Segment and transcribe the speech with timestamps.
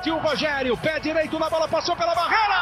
[0.00, 2.54] Partiu o Rogério, pé direito na bola, passou pela barreira!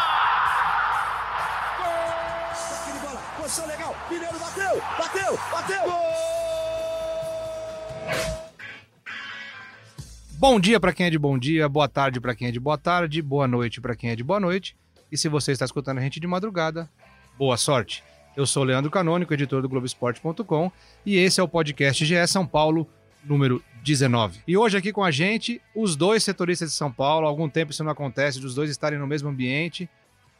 [1.79, 3.01] Gol!
[3.01, 5.85] bola, posição legal, Mineiro bateu, bateu, bateu!
[5.85, 6.03] Gol!
[10.33, 12.77] Bom dia para quem é de bom dia, boa tarde para quem é de boa
[12.77, 14.77] tarde, boa noite para quem é de boa noite.
[15.13, 16.91] E se você está escutando a gente de madrugada,
[17.39, 18.03] boa sorte.
[18.37, 20.73] Eu sou Leandro Canônico, editor do Globoesporte.com,
[21.07, 22.91] e esse é o podcast GE São Paulo,
[23.25, 24.41] número 19.
[24.47, 27.27] E hoje aqui com a gente, os dois setoristas de São Paulo.
[27.27, 29.89] Há algum tempo isso não acontece, dos dois estarem no mesmo ambiente.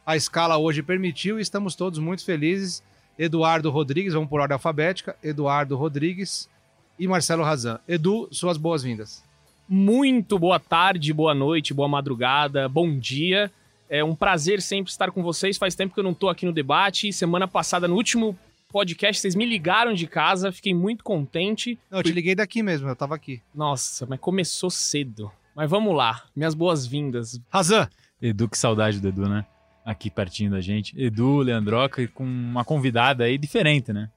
[0.05, 2.83] A escala hoje permitiu e estamos todos muito felizes.
[3.17, 5.15] Eduardo Rodrigues, vamos por ordem alfabética.
[5.23, 6.49] Eduardo Rodrigues
[6.97, 7.79] e Marcelo Razan.
[7.87, 9.23] Edu, suas boas-vindas.
[9.67, 13.51] Muito boa tarde, boa noite, boa madrugada, bom dia.
[13.89, 15.57] É um prazer sempre estar com vocês.
[15.57, 17.11] Faz tempo que eu não tô aqui no debate.
[17.11, 18.37] Semana passada, no último
[18.71, 21.77] podcast, vocês me ligaram de casa, fiquei muito contente.
[21.89, 23.41] Não, eu te liguei daqui mesmo, eu tava aqui.
[23.53, 25.31] Nossa, mas começou cedo.
[25.55, 27.41] Mas vamos lá, minhas boas-vindas.
[27.49, 27.89] Razan!
[28.21, 29.43] Edu, que saudade do Edu, né?
[29.83, 30.93] Aqui pertinho da gente.
[31.01, 34.09] Edu, Leandroca, com uma convidada aí diferente, né?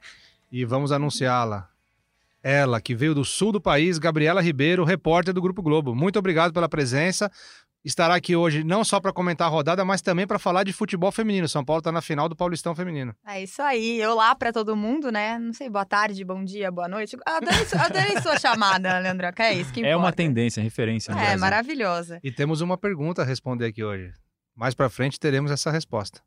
[0.51, 1.69] E vamos anunciá-la.
[2.43, 5.95] Ela, que veio do sul do país, Gabriela Ribeiro, repórter do Grupo Globo.
[5.95, 7.31] Muito obrigado pela presença
[7.85, 11.11] estará aqui hoje não só para comentar a rodada, mas também para falar de futebol
[11.11, 11.49] feminino.
[11.49, 13.15] São Paulo está na final do Paulistão Feminino.
[13.27, 14.05] É isso aí.
[14.07, 15.39] Olá para todo mundo, né?
[15.39, 17.17] Não sei, boa tarde, bom dia, boa noite.
[17.27, 19.45] Adorei, adorei sua chamada, Leandroca.
[19.45, 19.93] É isso que importa.
[19.93, 21.13] É uma tendência, referência.
[21.13, 22.21] É, maravilhosa.
[22.23, 24.13] E temos uma pergunta a responder aqui hoje.
[24.55, 26.21] Mais para frente teremos essa resposta.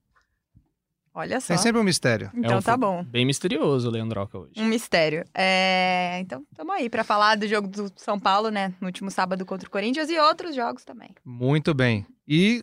[1.15, 1.47] Olha só.
[1.47, 2.29] Tem sempre um mistério.
[2.35, 3.01] Então é um tá bom.
[3.05, 4.51] Bem misterioso o Leandroca hoje.
[4.57, 5.23] Um mistério.
[5.33, 6.19] É...
[6.19, 8.73] Então, estamos aí para falar do jogo do São Paulo, né?
[8.81, 11.11] No último sábado contra o Corinthians e outros jogos também.
[11.23, 12.05] Muito bem.
[12.27, 12.61] E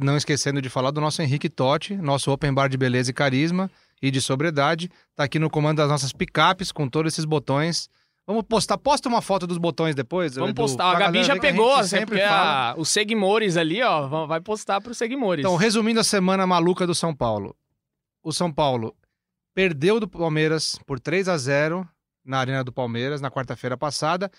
[0.00, 3.70] não esquecendo de falar do nosso Henrique Totti, nosso open bar de beleza e carisma
[4.02, 4.90] e de sobriedade.
[5.16, 7.88] Tá aqui no comando das nossas picapes com todos esses botões.
[8.26, 10.34] Vamos postar, posta uma foto dos botões depois.
[10.34, 10.94] Vamos Edu, postar.
[10.94, 12.72] A Gabi já pegou, sempre fala.
[12.72, 15.42] A, os Seguimores ali, ó, vai postar para os Seguimores.
[15.42, 17.56] Então, resumindo a semana maluca do São Paulo
[18.24, 18.96] o São Paulo
[19.54, 21.88] perdeu do Palmeiras por 3 a 0
[22.24, 24.30] na Arena do Palmeiras na quarta-feira passada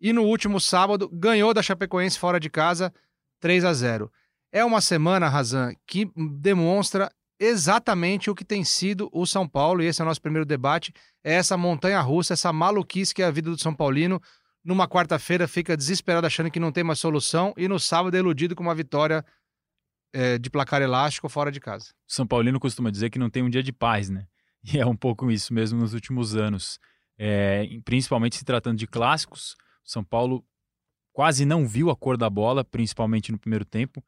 [0.00, 2.92] e no último sábado ganhou da Chapecoense fora de casa
[3.40, 4.12] 3 a 0.
[4.50, 6.10] É uma semana, Razan, que
[6.40, 10.44] demonstra exatamente o que tem sido o São Paulo, e esse é o nosso primeiro
[10.44, 10.92] debate,
[11.24, 14.20] é essa montanha russa, essa maluquice que é a vida do São Paulino.
[14.64, 18.54] Numa quarta-feira fica desesperado achando que não tem mais solução e no sábado é iludido
[18.54, 19.24] com uma vitória
[20.12, 21.86] é, de placar elástico fora de casa.
[22.06, 24.26] São Paulino costuma dizer que não tem um dia de paz, né?
[24.72, 26.78] E é um pouco isso mesmo nos últimos anos.
[27.18, 30.44] É, principalmente se tratando de clássicos, São Paulo
[31.12, 34.02] quase não viu a cor da bola, principalmente no primeiro tempo.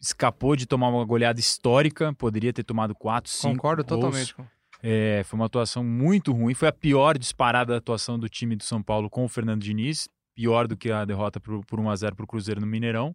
[0.00, 4.00] Escapou de tomar uma goleada histórica, poderia ter tomado 4, 5 Concordo gols.
[4.00, 4.34] totalmente.
[4.82, 8.62] É, foi uma atuação muito ruim, foi a pior disparada da atuação do time do
[8.62, 11.96] São Paulo com o Fernando Diniz, pior do que a derrota por, por 1 a
[11.96, 13.14] 0 para o Cruzeiro no Mineirão.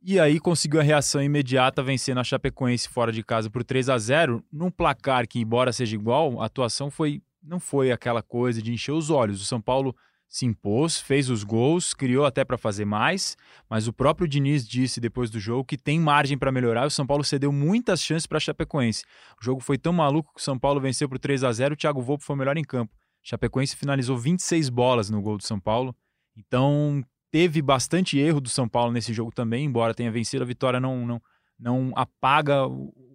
[0.00, 3.98] E aí conseguiu a reação imediata vencendo a Chapecoense fora de casa por 3 a
[3.98, 8.72] 0 num placar que, embora seja igual, a atuação foi não foi aquela coisa de
[8.72, 9.40] encher os olhos.
[9.40, 9.96] O São Paulo
[10.28, 13.36] se impôs, fez os gols, criou até para fazer mais,
[13.68, 16.86] mas o próprio Diniz disse depois do jogo que tem margem para melhorar.
[16.86, 19.04] O São Paulo cedeu muitas chances para a Chapecoense.
[19.40, 21.76] O jogo foi tão maluco que o São Paulo venceu por 3 a 0 o
[21.76, 22.94] Thiago Volpe foi melhor em campo.
[23.22, 25.96] Chapecoense finalizou 26 bolas no gol do São Paulo.
[26.36, 30.80] Então, teve bastante erro do São Paulo nesse jogo também, embora tenha vencido, a vitória
[30.80, 31.22] não, não,
[31.58, 32.62] não apaga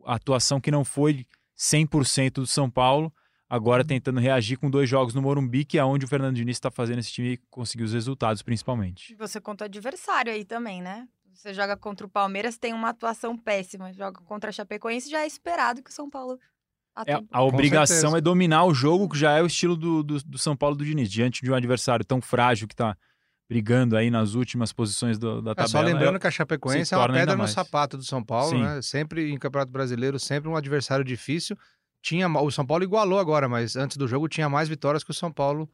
[0.05, 1.25] a atuação que não foi
[1.57, 3.13] 100% do São Paulo.
[3.49, 6.71] Agora tentando reagir com dois jogos no Morumbi, que é onde o Fernando Diniz está
[6.71, 9.15] fazendo esse time conseguir os resultados, principalmente.
[9.15, 11.07] Você conta o adversário aí também, né?
[11.31, 13.93] Você joga contra o Palmeiras, tem uma atuação péssima.
[13.93, 16.39] Joga contra a Chapecoense, já é esperado que o São Paulo
[17.07, 20.37] é, a obrigação é dominar o jogo, que já é o estilo do, do, do,
[20.37, 22.95] São Paulo do Diniz, diante de um adversário tão frágil que está
[23.53, 25.65] brigando aí nas últimas posições do, da tabela.
[25.65, 28.49] É, só lembrando é, que a Chapecoense é uma pedra no sapato do São Paulo,
[28.49, 28.63] Sim.
[28.63, 28.81] né?
[28.81, 31.57] Sempre em Campeonato Brasileiro, sempre um adversário difícil.
[32.01, 35.13] Tinha o São Paulo igualou agora, mas antes do jogo tinha mais vitórias que o
[35.13, 35.69] São Paulo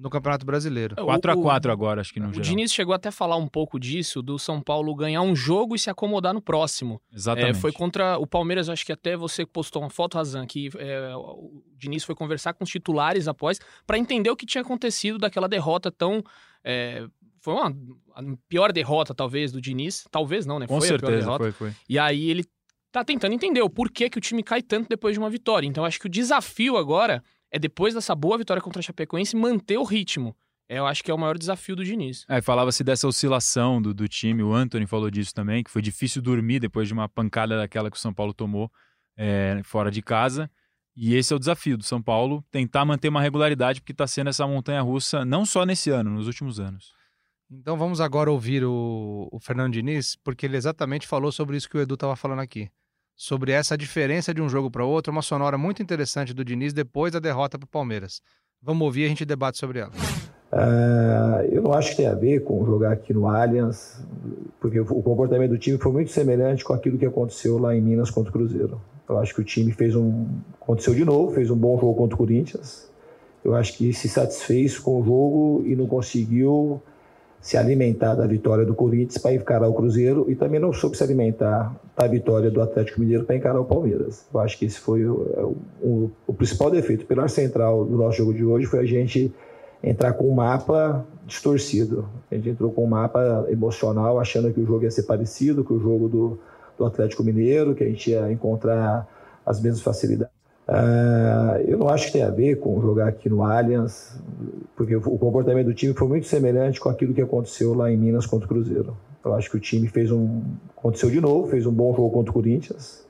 [0.00, 0.96] no Campeonato Brasileiro.
[0.96, 2.40] 4 a 4 agora, acho que no o geral.
[2.40, 5.74] O Diniz chegou até a falar um pouco disso, do São Paulo ganhar um jogo
[5.74, 7.00] e se acomodar no próximo.
[7.12, 7.56] Exatamente.
[7.56, 11.14] É, foi contra o Palmeiras, acho que até você postou uma foto, Razan, que é,
[11.14, 15.48] o Diniz foi conversar com os titulares após, para entender o que tinha acontecido daquela
[15.48, 16.22] derrota tão
[16.64, 17.06] é,
[17.40, 17.74] foi uma
[18.14, 20.06] a pior derrota, talvez, do Diniz.
[20.10, 20.66] Talvez não, né?
[20.66, 21.44] Com foi certeza, a pior derrota.
[21.44, 21.72] Foi, foi.
[21.88, 22.44] E aí ele
[22.92, 25.66] tá tentando entender o porquê que o time cai tanto depois de uma vitória.
[25.66, 29.78] Então acho que o desafio agora é, depois dessa boa vitória contra a Chapecoense, manter
[29.78, 30.36] o ritmo.
[30.68, 32.24] É, eu acho que é o maior desafio do Diniz.
[32.28, 36.22] É, falava-se dessa oscilação do, do time, o Anthony falou disso também, que foi difícil
[36.22, 38.70] dormir depois de uma pancada daquela que o São Paulo tomou
[39.16, 40.48] é, fora de casa.
[40.96, 44.30] E esse é o desafio do São Paulo, tentar manter uma regularidade, porque está sendo
[44.30, 46.92] essa montanha russa não só nesse ano, nos últimos anos.
[47.50, 51.76] Então vamos agora ouvir o, o Fernando Diniz, porque ele exatamente falou sobre isso que
[51.76, 52.70] o Edu estava falando aqui.
[53.22, 57.12] Sobre essa diferença de um jogo para outro, uma sonora muito interessante do Diniz depois
[57.12, 58.22] da derrota para o Palmeiras.
[58.62, 59.90] Vamos ouvir e a gente debate sobre ela.
[60.50, 64.02] Uh, eu não acho que tem a ver com jogar aqui no Allianz,
[64.58, 68.10] porque o comportamento do time foi muito semelhante com aquilo que aconteceu lá em Minas
[68.10, 68.80] contra o Cruzeiro.
[69.06, 70.26] Eu acho que o time fez um.
[70.58, 72.90] Aconteceu de novo, fez um bom jogo contra o Corinthians.
[73.44, 76.82] Eu acho que se satisfez com o jogo e não conseguiu
[77.38, 81.04] se alimentar da vitória do Corinthians para encarar o Cruzeiro e também não soube se
[81.04, 84.24] alimentar da vitória do Atlético Mineiro para encarar o Palmeiras.
[84.32, 87.02] Eu acho que esse foi o, é o, o, o principal defeito.
[87.02, 89.32] O pilar central do nosso jogo de hoje foi a gente
[89.82, 92.08] entrar com um mapa distorcido.
[92.30, 95.74] A gente entrou com um mapa emocional, achando que o jogo ia ser parecido com
[95.74, 96.38] o jogo do,
[96.78, 99.06] do Atlético Mineiro, que a gente ia encontrar
[99.44, 100.32] as mesmas facilidades.
[100.66, 104.18] Uh, eu não acho que tem a ver com jogar aqui no Allianz,
[104.76, 108.24] porque o comportamento do time foi muito semelhante com aquilo que aconteceu lá em Minas
[108.24, 108.96] contra o Cruzeiro.
[109.24, 110.42] Eu acho que o time fez um.
[110.76, 113.04] Aconteceu de novo, fez um bom jogo contra o Corinthians.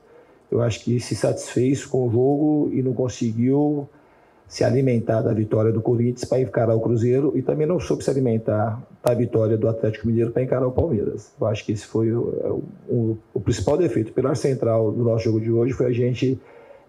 [0.51, 3.87] Eu acho que se satisfez com o jogo e não conseguiu
[4.51, 8.09] se alimentar da vitória do Corinthians para encarar o Cruzeiro e também não soube se
[8.09, 11.31] alimentar da vitória do Atlético Mineiro para encarar o Palmeiras.
[11.39, 12.49] Eu acho que esse foi o, é
[12.91, 14.09] o, o, principal defeito.
[14.09, 16.37] O pilar central do nosso jogo de hoje foi a gente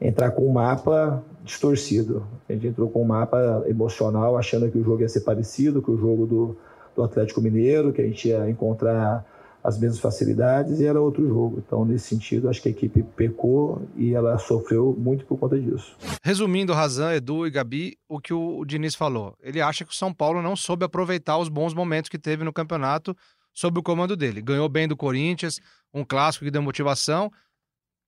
[0.00, 2.24] entrar com um mapa distorcido.
[2.48, 5.92] A gente entrou com um mapa emocional, achando que o jogo ia ser parecido com
[5.92, 6.56] o jogo do,
[6.94, 9.24] do Atlético Mineiro, que a gente ia encontrar
[9.62, 11.62] as mesmas facilidades e era outro jogo.
[11.64, 15.96] Então, nesse sentido, acho que a equipe pecou e ela sofreu muito por conta disso.
[16.22, 19.36] Resumindo, Razan, Edu e Gabi, o que o Diniz falou.
[19.40, 22.52] Ele acha que o São Paulo não soube aproveitar os bons momentos que teve no
[22.52, 23.16] campeonato
[23.52, 24.42] sob o comando dele.
[24.42, 25.60] Ganhou bem do Corinthians,
[25.94, 27.30] um clássico que deu motivação.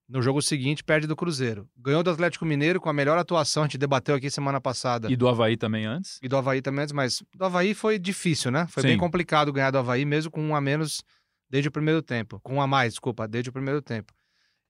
[0.09, 1.67] No jogo seguinte, perde do Cruzeiro.
[1.77, 5.11] Ganhou do Atlético Mineiro com a melhor atuação, a gente debateu aqui semana passada.
[5.11, 6.19] E do Havaí também antes?
[6.23, 8.67] E do Havaí também antes, mas do Havaí foi difícil, né?
[8.69, 8.89] Foi Sim.
[8.89, 11.03] bem complicado ganhar do Havaí, mesmo com um a menos
[11.49, 12.39] desde o primeiro tempo.
[12.41, 14.13] Com um a mais, desculpa, desde o primeiro tempo.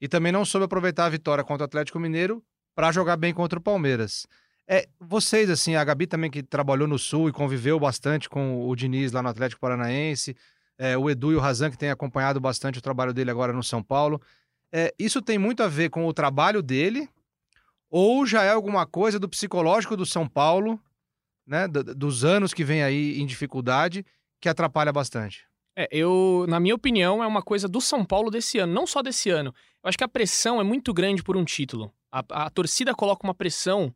[0.00, 2.42] E também não soube aproveitar a vitória contra o Atlético Mineiro
[2.74, 4.26] para jogar bem contra o Palmeiras.
[4.68, 8.74] É, vocês, assim, a Gabi também que trabalhou no Sul e conviveu bastante com o
[8.74, 10.34] Diniz lá no Atlético Paranaense,
[10.78, 13.62] é, o Edu e o Razan que têm acompanhado bastante o trabalho dele agora no
[13.62, 14.20] São Paulo.
[14.76, 17.08] É, isso tem muito a ver com o trabalho dele
[17.88, 20.80] ou já é alguma coisa do psicológico do São Paulo,
[21.46, 24.04] né, dos anos que vem aí em dificuldade,
[24.40, 25.46] que atrapalha bastante?
[25.76, 29.00] É, eu, na minha opinião, é uma coisa do São Paulo desse ano, não só
[29.00, 29.54] desse ano.
[29.80, 31.92] Eu acho que a pressão é muito grande por um título.
[32.10, 33.94] A, a torcida coloca uma pressão,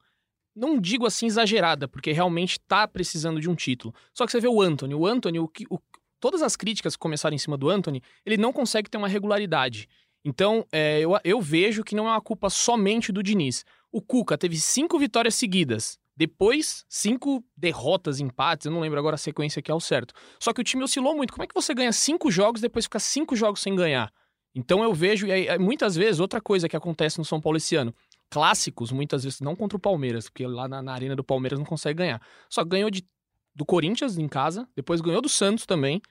[0.55, 3.93] não digo assim exagerada, porque realmente tá precisando de um título.
[4.15, 4.95] Só que você vê o Anthony.
[4.95, 5.79] O Anthony, o, o,
[6.21, 9.89] todas as críticas que começaram em cima do Anthony, ele não consegue ter uma regularidade.
[10.25, 13.65] Então, é, eu, eu vejo que não é uma culpa somente do Diniz.
[13.91, 15.99] O Cuca teve cinco vitórias seguidas.
[16.17, 20.13] Depois, cinco derrotas, empates, eu não lembro agora a sequência que é o certo.
[20.41, 21.33] Só que o time oscilou muito.
[21.33, 24.13] Como é que você ganha cinco jogos depois fica cinco jogos sem ganhar?
[24.53, 27.77] Então eu vejo, e aí, muitas vezes, outra coisa que acontece no São Paulo esse
[27.77, 27.95] ano.
[28.29, 31.65] Clássicos, muitas vezes, não contra o Palmeiras, porque lá na, na arena do Palmeiras não
[31.65, 32.21] consegue ganhar.
[32.51, 33.07] Só ganhou de,
[33.55, 36.03] do Corinthians em casa, depois ganhou do Santos também,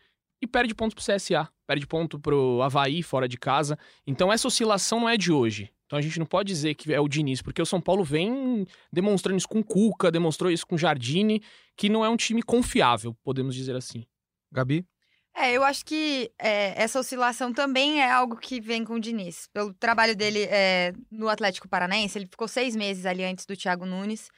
[0.42, 3.78] e perde pontos pro CSA, perde ponto pro Havaí fora de casa.
[4.06, 5.72] Então essa oscilação não é de hoje.
[5.86, 8.68] Então a gente não pode dizer que é o Diniz, porque o São Paulo vem
[8.92, 11.42] demonstrando isso com o Cuca, demonstrou isso com o Jardine,
[11.78, 14.06] que não é um time confiável, podemos dizer assim.
[14.52, 14.86] Gabi?
[15.34, 19.48] É, eu acho que é, essa oscilação também é algo que vem com o Diniz.
[19.54, 23.86] Pelo trabalho dele é, no Atlético Paranaense, ele ficou seis meses ali antes do Thiago
[23.86, 24.30] Nunes.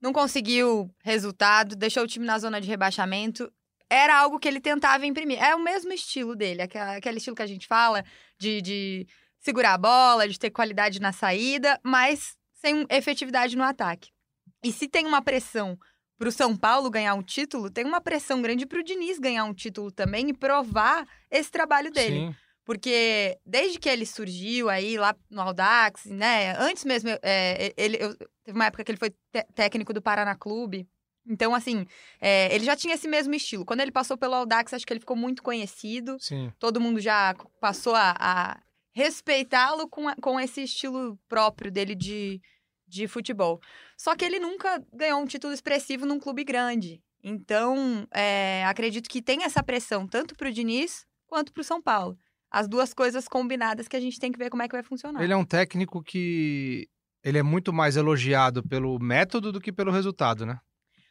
[0.00, 3.50] Não conseguiu resultado, deixou o time na zona de rebaixamento.
[3.90, 5.42] Era algo que ele tentava imprimir.
[5.42, 8.04] É o mesmo estilo dele, aquele estilo que a gente fala
[8.38, 9.06] de, de
[9.38, 14.10] segurar a bola, de ter qualidade na saída, mas sem efetividade no ataque.
[14.62, 15.78] E se tem uma pressão
[16.18, 19.44] para o São Paulo ganhar um título, tem uma pressão grande para o Diniz ganhar
[19.44, 22.26] um título também e provar esse trabalho dele.
[22.26, 22.34] Sim.
[22.64, 26.54] Porque desde que ele surgiu aí lá no Audax, né?
[26.58, 28.14] Antes mesmo, é, ele, eu,
[28.44, 29.14] teve uma época que ele foi
[29.54, 30.86] técnico do Paraná Clube.
[31.28, 31.86] Então, assim,
[32.20, 33.64] é, ele já tinha esse mesmo estilo.
[33.64, 36.16] Quando ele passou pelo Audax, acho que ele ficou muito conhecido.
[36.18, 36.50] Sim.
[36.58, 38.60] Todo mundo já passou a, a
[38.92, 42.40] respeitá-lo com, com esse estilo próprio dele de,
[42.86, 43.60] de futebol.
[43.96, 47.02] Só que ele nunca ganhou um título expressivo num clube grande.
[47.22, 51.82] Então, é, acredito que tem essa pressão tanto para o Diniz quanto para o São
[51.82, 52.18] Paulo.
[52.50, 55.22] As duas coisas combinadas que a gente tem que ver como é que vai funcionar.
[55.22, 56.88] Ele é um técnico que
[57.22, 60.58] ele é muito mais elogiado pelo método do que pelo resultado, né?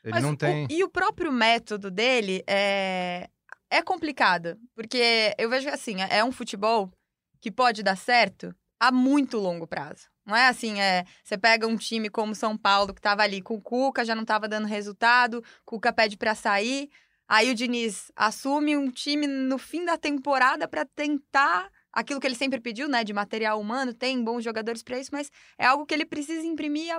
[0.04, 0.66] Ele Mas não tem.
[0.66, 3.30] O, e o próprio método dele é,
[3.70, 4.58] é complicado.
[4.76, 6.92] Porque eu vejo assim, é um futebol
[7.40, 10.08] que pode dar certo a muito longo prazo.
[10.26, 13.56] Não é assim, é, você pega um time como São Paulo que estava ali com
[13.56, 16.90] o Cuca, já não estava dando resultado, Cuca pede para sair,
[17.28, 22.36] Aí o Diniz assume um time no fim da temporada para tentar aquilo que ele
[22.36, 25.94] sempre pediu, né, de material humano, tem bons jogadores para isso, mas é algo que
[25.94, 26.96] ele precisa imprimir,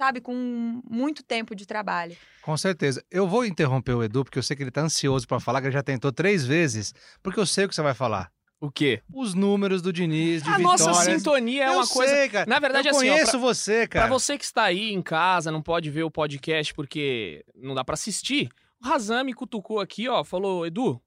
[0.00, 2.16] sabe, com muito tempo de trabalho.
[2.40, 3.04] Com certeza.
[3.10, 5.66] Eu vou interromper o Edu, porque eu sei que ele tá ansioso para falar, que
[5.66, 8.32] ele já tentou três vezes, porque eu sei o que você vai falar.
[8.58, 9.02] O quê?
[9.12, 10.86] Os números do Diniz, de A vitórias.
[10.86, 12.14] nossa sintonia é eu uma coisa.
[12.14, 12.48] sei, cara.
[12.48, 14.06] Na verdade, eu assim, ó, conheço pra- você, cara.
[14.06, 17.84] Pra você que está aí em casa, não pode ver o podcast porque não dá
[17.84, 18.48] pra assistir,
[18.82, 20.98] o Razan me cutucou aqui, ó, falou, Edu,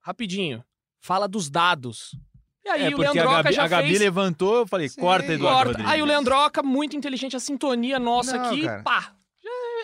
[0.00, 0.62] rapidinho,
[1.00, 2.16] fala dos dados.
[2.64, 4.00] E aí É, o porque a Leandroca Gabi, já a Gabi fez...
[4.00, 5.68] levantou, eu falei, Sim, corta, Eduardo Corta.
[5.70, 5.92] Rodrigues.
[5.92, 8.82] Aí o Leandroca, muito inteligente, a sintonia nossa Não, aqui, cara.
[8.82, 9.12] pá.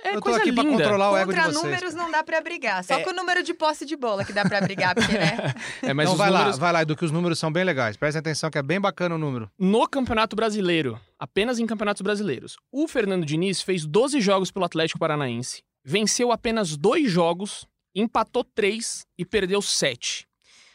[0.03, 0.63] É eu tô coisa aqui linda.
[0.63, 1.65] pra controlar o ego de Contra vocês.
[1.65, 3.03] números não dá pra brigar, só É.
[3.03, 5.55] com o número de posse de bola que dá pra brigar, porque, né?
[5.83, 6.57] É, mas então vai números...
[6.57, 7.97] lá, vai lá, Edu, que os números são bem legais.
[7.97, 9.51] Presta atenção que é bem bacana o número.
[9.59, 14.99] No Campeonato Brasileiro, apenas em Campeonatos Brasileiros, o Fernando Diniz fez 12 jogos pelo Atlético
[14.99, 20.27] Paranaense, venceu apenas dois jogos, empatou três e perdeu sete.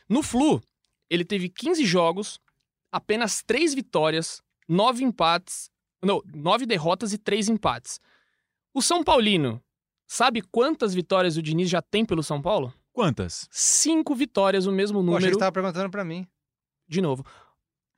[0.09, 0.59] No Flu,
[1.09, 2.39] ele teve 15 jogos,
[2.91, 5.69] apenas três vitórias, nove empates,
[6.03, 7.99] não, nove derrotas e três empates.
[8.73, 9.61] O São Paulino,
[10.07, 12.73] sabe quantas vitórias o Diniz já tem pelo São Paulo?
[12.93, 13.47] Quantas?
[13.51, 16.27] Cinco vitórias, o mesmo Pô, achei que número você tava perguntando pra mim.
[16.87, 17.25] de novo.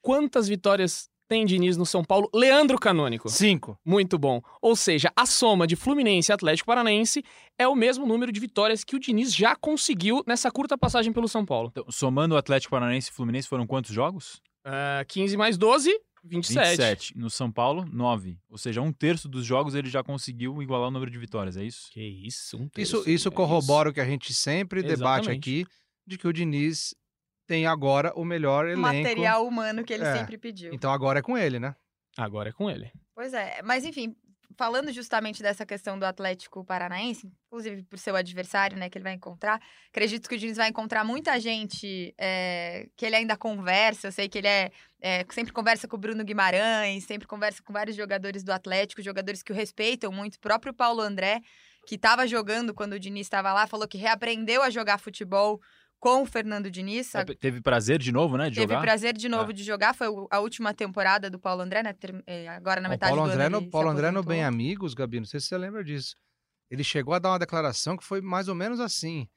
[0.01, 2.29] Quantas vitórias tem Diniz no São Paulo?
[2.35, 3.29] Leandro Canônico.
[3.29, 3.79] Cinco.
[3.85, 4.41] Muito bom.
[4.61, 7.23] Ou seja, a soma de Fluminense e Atlético Paranaense
[7.57, 11.29] é o mesmo número de vitórias que o Diniz já conseguiu nessa curta passagem pelo
[11.29, 11.69] São Paulo.
[11.71, 14.41] Então, somando o Atlético Paranaense e Fluminense, foram quantos jogos?
[14.65, 16.69] Ah, 15 mais 12, 27.
[16.71, 17.17] 27.
[17.17, 18.38] No São Paulo, 9.
[18.50, 21.63] Ou seja, um terço dos jogos ele já conseguiu igualar o número de vitórias, é
[21.63, 21.89] isso?
[21.93, 25.39] Que isso, um Isso, terço, isso é corrobora o que a gente sempre debate Exatamente.
[25.39, 25.65] aqui,
[26.05, 26.93] de que o Diniz
[27.51, 28.81] tem agora o melhor O elenco.
[28.81, 30.13] material humano que ele É.
[30.15, 30.74] sempre pediu.
[30.74, 31.75] Então agora é com ele, né?
[32.17, 32.89] Agora é com ele.
[33.13, 34.15] Pois é, mas enfim,
[34.58, 39.13] falando justamente dessa questão do Atlético Paranaense, inclusive por seu adversário, né, que ele vai
[39.13, 44.12] encontrar, acredito que o Diniz vai encontrar muita gente é, que ele ainda conversa, eu
[44.13, 47.98] sei que ele é, é, sempre conversa com o Bruno Guimarães, sempre conversa com vários
[47.98, 51.41] jogadores do Atlético, jogadores que o respeitam muito, o próprio Paulo André,
[51.88, 55.60] que estava jogando quando o Diniz estava lá, falou que reaprendeu a jogar futebol
[56.01, 58.81] com o Fernando Diniz, É, Teve prazer de novo, né, de Teve jogar?
[58.81, 61.93] prazer de novo de jogar, foi a última temporada do Paulo André, né?
[62.25, 63.62] é, Agora na o metade Paulo do André, ano.
[63.62, 64.24] no, Paulo André no.
[64.24, 66.15] Bem Amigos, Gabi, não sei se você lembra disso.
[66.72, 69.27] Ele chegou a dar uma declaração que foi mais ou menos assim.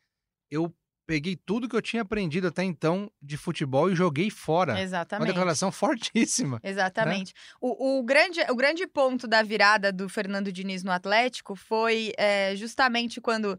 [0.51, 0.75] Eu
[1.07, 4.73] peguei tudo que eu tinha aprendido até então de futebol e joguei fora.
[4.73, 5.27] Uma Exatamente.
[5.29, 6.59] declaração fortíssima.
[6.63, 7.35] Exatamente.
[7.61, 12.57] O, o grande, o grande ponto da virada do Fernando Diniz no Atlético foi é,
[12.57, 13.59] justamente quando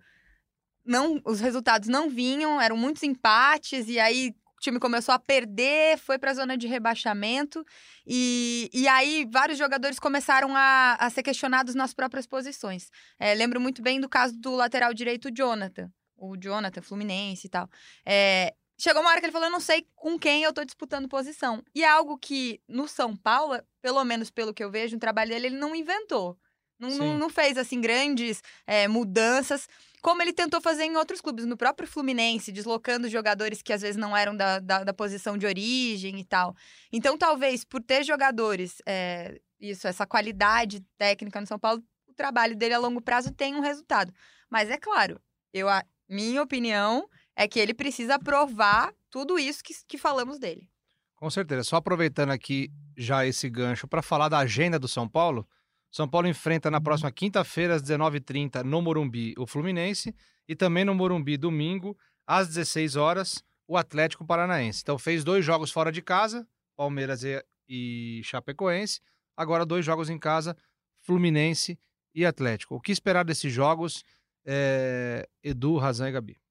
[0.86, 5.98] não, os resultados não vinham, eram muitos empates, e aí o time começou a perder,
[5.98, 7.66] foi para a zona de rebaixamento,
[8.06, 12.90] e, e aí vários jogadores começaram a, a ser questionados nas próprias posições.
[13.20, 17.70] É, lembro muito bem do caso do lateral direito Jonathan, o Jonathan, Fluminense e tal.
[18.06, 21.08] É, Chegou uma hora que ele falou: Eu não sei com quem eu tô disputando
[21.08, 21.64] posição.
[21.74, 25.30] E é algo que, no São Paulo, pelo menos pelo que eu vejo, o trabalho
[25.30, 26.38] dele, ele não inventou.
[26.80, 29.68] Não, não, não fez, assim, grandes é, mudanças,
[30.02, 33.96] como ele tentou fazer em outros clubes, no próprio Fluminense, deslocando jogadores que às vezes
[33.96, 36.56] não eram da, da, da posição de origem e tal.
[36.92, 42.56] Então, talvez, por ter jogadores, é, isso, essa qualidade técnica no São Paulo, o trabalho
[42.56, 44.14] dele a longo prazo tem um resultado.
[44.50, 45.20] Mas é claro,
[45.54, 50.70] eu, a minha opinião é que ele precisa provar tudo isso que, que falamos dele.
[51.16, 51.64] Com certeza.
[51.64, 55.48] Só aproveitando aqui já esse gancho para falar da agenda do São Paulo.
[55.92, 60.14] São Paulo enfrenta na próxima quinta-feira, às 19h30, no Morumbi, o Fluminense.
[60.48, 64.82] E também no Morumbi, domingo, às 16 horas, o Atlético Paranaense.
[64.84, 69.02] Então fez dois jogos fora de casa, Palmeiras e, e Chapecoense.
[69.36, 70.56] Agora dois jogos em casa,
[71.04, 71.80] Fluminense
[72.14, 72.76] e Atlético.
[72.76, 74.04] O que esperar desses jogos,
[74.46, 75.28] é...
[75.44, 76.45] Edu, Razan e Gabi?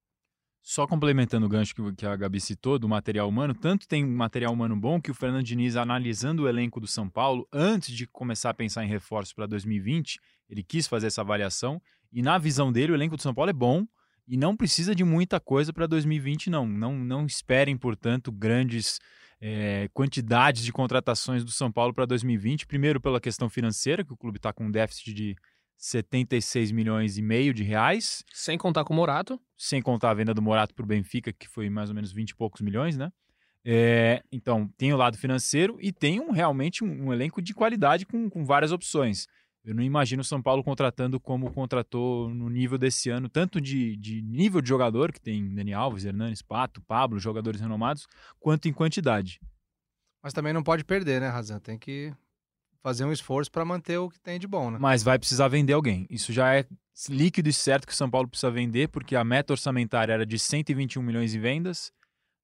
[0.66, 4.74] Só complementando o gancho que, a Gabi citou do material humano, tanto tem material humano
[4.74, 8.54] bom que o Fernando Diniz, analisando o elenco do São Paulo, antes de começar a
[8.54, 10.18] pensar em reforços para 2020,
[10.48, 13.52] ele quis fazer essa avaliação e, na visão dele, o elenco do São Paulo é
[13.52, 13.86] bom
[14.26, 16.66] e não precisa de muita coisa para 2020, não.
[16.66, 16.96] não.
[16.96, 19.00] Não esperem, portanto, grandes
[19.42, 22.66] é, quantidades de contratações do São Paulo para 2020.
[22.66, 25.36] Primeiro, pela questão financeira, que o clube está com um déficit de
[25.84, 29.38] 76 milhões e meio de reais Sem contar com o Morato.
[29.54, 32.30] sem contar a venda do Morato para o Benfica, que foi mais ou menos 20
[32.30, 33.12] e poucos milhões, né?
[33.62, 38.06] É, então, tem o lado financeiro e tem um, realmente um, um elenco de qualidade
[38.06, 39.26] com, com várias opções.
[39.62, 43.94] Eu não imagino o São Paulo contratando como contratou no nível desse ano, tanto de,
[43.96, 48.06] de nível de jogador, que tem Dani Alves, Hernanes, Pato, Pablo, jogadores renomados,
[48.40, 49.38] quanto em quantidade.
[50.22, 51.58] Mas também não pode perder, né, Razan?
[51.58, 52.12] Tem que
[52.84, 54.76] fazer um esforço para manter o que tem de bom, né?
[54.78, 56.06] Mas vai precisar vender alguém.
[56.10, 56.66] Isso já é
[57.08, 60.38] líquido e certo que o São Paulo precisa vender, porque a meta orçamentária era de
[60.38, 61.90] 121 milhões em vendas,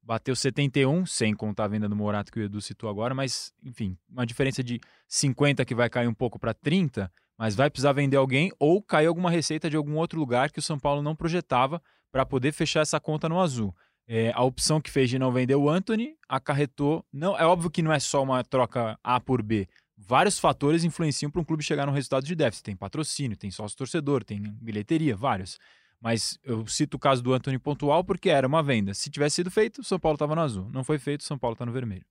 [0.03, 3.99] bateu 71, sem contar a venda do Morato que o Edu citou agora, mas, enfim,
[4.11, 8.17] uma diferença de 50 que vai cair um pouco para 30, mas vai precisar vender
[8.17, 11.83] alguém ou cair alguma receita de algum outro lugar que o São Paulo não projetava
[12.11, 13.77] para poder fechar essa conta no azul.
[14.09, 17.05] É, a opção que fez de não vender o Anthony acarretou.
[17.13, 19.69] Não, é óbvio que não é só uma troca A por B.
[20.07, 22.65] Vários fatores influenciam para um clube chegar num resultado de déficit.
[22.65, 25.59] Tem patrocínio, tem sócio torcedor, tem bilheteria, vários.
[26.01, 28.95] Mas eu cito o caso do Anthony pontual porque era uma venda.
[28.95, 30.69] Se tivesse sido feito, o São Paulo estava no azul.
[30.73, 32.05] Não foi feito, o São Paulo está no vermelho.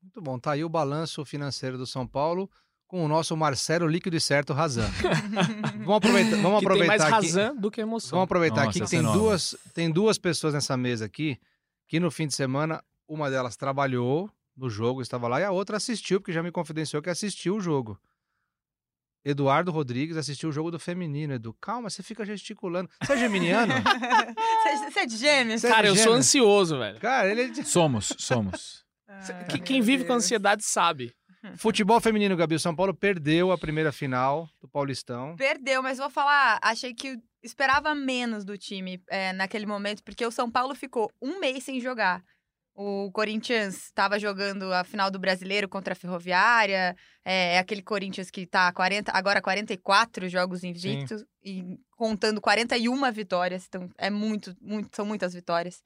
[0.00, 0.38] Muito bom.
[0.38, 2.48] Tá aí o balanço financeiro do São Paulo
[2.86, 4.88] com o nosso Marcelo líquido e certo Razan.
[5.84, 7.10] vamos aproveitar, vamos que aproveitar tem mais aqui.
[7.12, 8.10] razão do que emoção.
[8.10, 9.18] Vamos aproveitar Nossa, aqui que tem nova.
[9.18, 11.38] duas, tem duas pessoas nessa mesa aqui
[11.88, 15.76] que no fim de semana uma delas trabalhou no jogo, estava lá, e a outra
[15.76, 17.98] assistiu, porque já me confidenciou que assistiu o jogo.
[19.24, 21.54] Eduardo Rodrigues assistiu o jogo do feminino, Edu.
[21.60, 22.90] Calma, você fica gesticulando.
[23.02, 23.72] Você é geminiano?
[24.90, 25.62] Você é de gêmeos?
[25.64, 26.98] É Cara, eu sou ansioso, velho.
[26.98, 27.64] Cara, ele é de...
[27.64, 28.84] Somos, somos.
[29.50, 31.14] Meu Quem vive com ansiedade sabe.
[31.56, 32.54] Futebol feminino, Gabi.
[32.54, 35.36] O São Paulo perdeu a primeira final do Paulistão.
[35.36, 40.30] Perdeu, mas vou falar, achei que esperava menos do time é, naquele momento, porque o
[40.30, 42.24] São Paulo ficou um mês sem jogar.
[42.84, 48.28] O Corinthians estava jogando a final do Brasileiro contra a Ferroviária, é, é aquele Corinthians
[48.28, 54.96] que está 40, agora 44 jogos invictos e contando 41 vitórias, então é muito, muito
[54.96, 55.80] são muitas vitórias.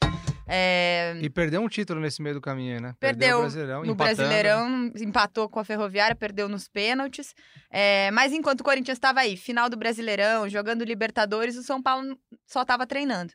[0.48, 2.94] É, E perdeu um título nesse meio do caminho, né?
[2.98, 4.16] Perdeu o Brasileirão, no empatando.
[4.16, 7.34] Brasileirão, empatou com a Ferroviária, perdeu nos pênaltis.
[7.70, 12.18] É, mas enquanto o Corinthians estava aí, final do Brasileirão, jogando Libertadores, o São Paulo
[12.46, 13.34] só estava treinando.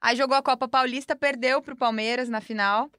[0.00, 2.90] Aí jogou a Copa Paulista, perdeu pro Palmeiras na final.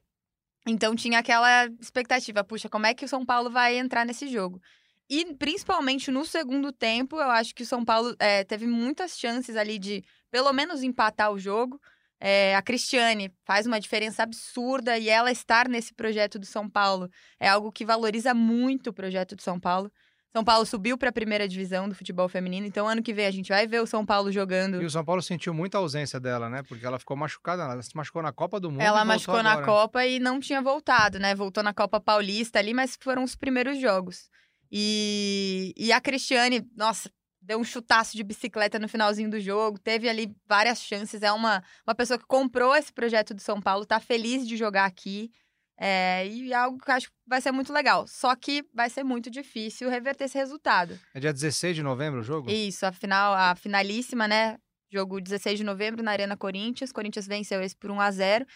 [0.66, 4.60] Então tinha aquela expectativa, puxa, como é que o São Paulo vai entrar nesse jogo?
[5.08, 9.56] E principalmente no segundo tempo, eu acho que o São Paulo é, teve muitas chances
[9.56, 11.78] ali de pelo menos empatar o jogo.
[12.18, 17.10] É, a Cristiane faz uma diferença absurda e ela estar nesse projeto do São Paulo
[17.38, 19.92] é algo que valoriza muito o projeto do São Paulo.
[20.36, 23.30] São Paulo subiu para a primeira divisão do futebol feminino, então ano que vem a
[23.30, 24.82] gente vai ver o São Paulo jogando.
[24.82, 26.60] E o São Paulo sentiu muita ausência dela, né?
[26.64, 28.80] Porque ela ficou machucada, ela se machucou na Copa do Mundo.
[28.80, 29.64] Ela machucou na agora.
[29.64, 31.36] Copa e não tinha voltado, né?
[31.36, 34.28] Voltou na Copa Paulista ali, mas foram os primeiros jogos.
[34.72, 37.08] E, e a Cristiane, nossa,
[37.40, 41.22] deu um chutaço de bicicleta no finalzinho do jogo, teve ali várias chances.
[41.22, 44.86] É uma, uma pessoa que comprou esse projeto do São Paulo, tá feliz de jogar
[44.86, 45.30] aqui.
[45.76, 48.06] É, e é algo que eu acho que vai ser muito legal.
[48.06, 50.98] Só que vai ser muito difícil reverter esse resultado.
[51.12, 52.50] É dia 16 de novembro o jogo?
[52.50, 54.58] Isso, a final, a finalíssima, né?
[54.92, 56.92] Jogo 16 de novembro na Arena Corinthians.
[56.92, 58.46] Corinthians venceu esse por 1 a 0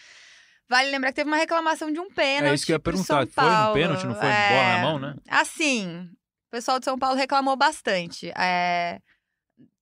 [0.69, 2.51] Vale lembrar que teve uma reclamação de um pênalti.
[2.51, 3.25] É isso que eu ia perguntar.
[3.25, 3.73] Foi Paulo.
[3.73, 5.15] pênalti, não foi É, bola na mão, né?
[5.27, 6.07] Assim,
[6.47, 8.31] o pessoal de São Paulo reclamou bastante.
[8.37, 9.01] É,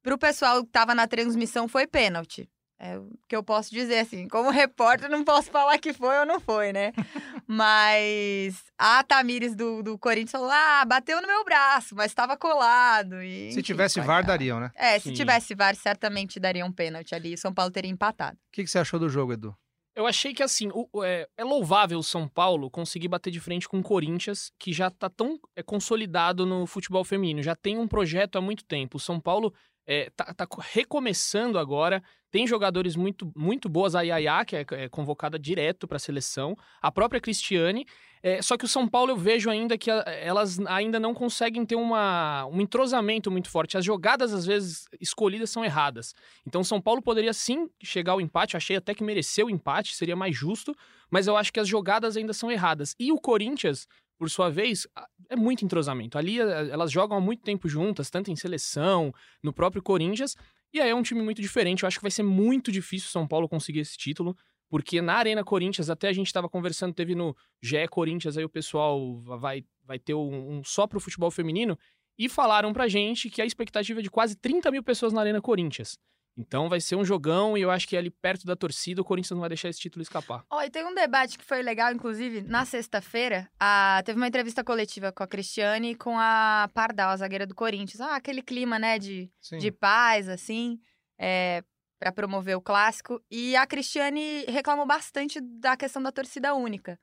[0.02, 2.50] pro pessoal que tava na transmissão, foi pênalti.
[2.80, 4.28] É o que eu posso dizer, assim.
[4.28, 6.92] Como repórter, não posso falar que foi ou não foi, né?
[7.48, 13.22] Mas a Tamires do, do Corinthians falou: ah, bateu no meu braço, mas estava colado.
[13.22, 14.72] E, Se enfim, tivesse VAR, aquela- dariam, né?
[14.76, 15.14] É, se Sim.
[15.14, 17.34] tivesse VAR, certamente daria um pênalti ali.
[17.34, 18.38] O São Paulo teria empatado.
[18.38, 19.56] O que, que você achou do jogo, Edu?
[19.96, 23.40] Eu achei que, assim, o- o- é, é louvável o São Paulo conseguir bater de
[23.40, 27.80] frente com o Corinthians, que já tá tão é, consolidado no futebol feminino, já tem
[27.80, 28.98] um projeto há muito tempo.
[28.98, 29.52] O São Paulo
[29.88, 34.66] é, tá, tá co- recomeçando agora, tem jogadores muito, muito boas, a Yaya, que é,
[34.72, 37.86] é convocada direto para a seleção, a própria Cristiane,
[38.22, 41.66] é, só que o São Paulo eu vejo ainda que a- elas ainda não conseguem
[41.66, 43.78] ter uma, um entrosamento muito forte.
[43.78, 46.14] As jogadas, às vezes, escolhidas são erradas.
[46.46, 48.58] Então, o São Paulo poderia sim chegar ao empate.
[48.58, 50.76] Achei até que mereceu o empate, seria mais justo.
[51.10, 52.96] Mas eu acho que as jogadas ainda são erradas.
[53.00, 53.88] E o Corinthians,
[54.18, 54.88] por sua vez,
[55.30, 56.18] é muito entrosamento.
[56.18, 60.36] Ali eh, elas jogam há muito tempo juntas, tanto em seleção, no próprio Corinthians.
[60.74, 61.84] E aí é um time muito diferente.
[61.84, 64.36] Eu acho que vai ser muito difícil o São Paulo conseguir esse título.
[64.70, 68.50] Porque na Arena Corinthians, até a gente estava conversando, teve no GE Corinthians, aí o
[68.50, 71.78] pessoal vai, vai ter um, um só pro futebol feminino.
[72.18, 75.42] E falaram pra gente que a expectativa é de quase 30 mil pessoas na Arena
[75.42, 75.98] Corinthians.
[76.38, 79.32] Então vai ser um jogão e eu acho que ali perto da torcida o Corinthians
[79.32, 80.44] não vai deixar esse título escapar.
[80.52, 84.64] Ó, e tem um debate que foi legal, inclusive, na sexta-feira, a- teve uma entrevista
[84.64, 88.00] coletiva com a Cristiane e com a Pardal, a zagueira do Corinthians.
[88.02, 89.58] Ah, aquele clima, né, de, Sim.
[89.58, 90.80] de paz, assim,
[91.20, 91.64] é,
[92.00, 93.20] para promover o clássico.
[93.32, 97.00] E a Cristiane reclamou bastante da questão da torcida única.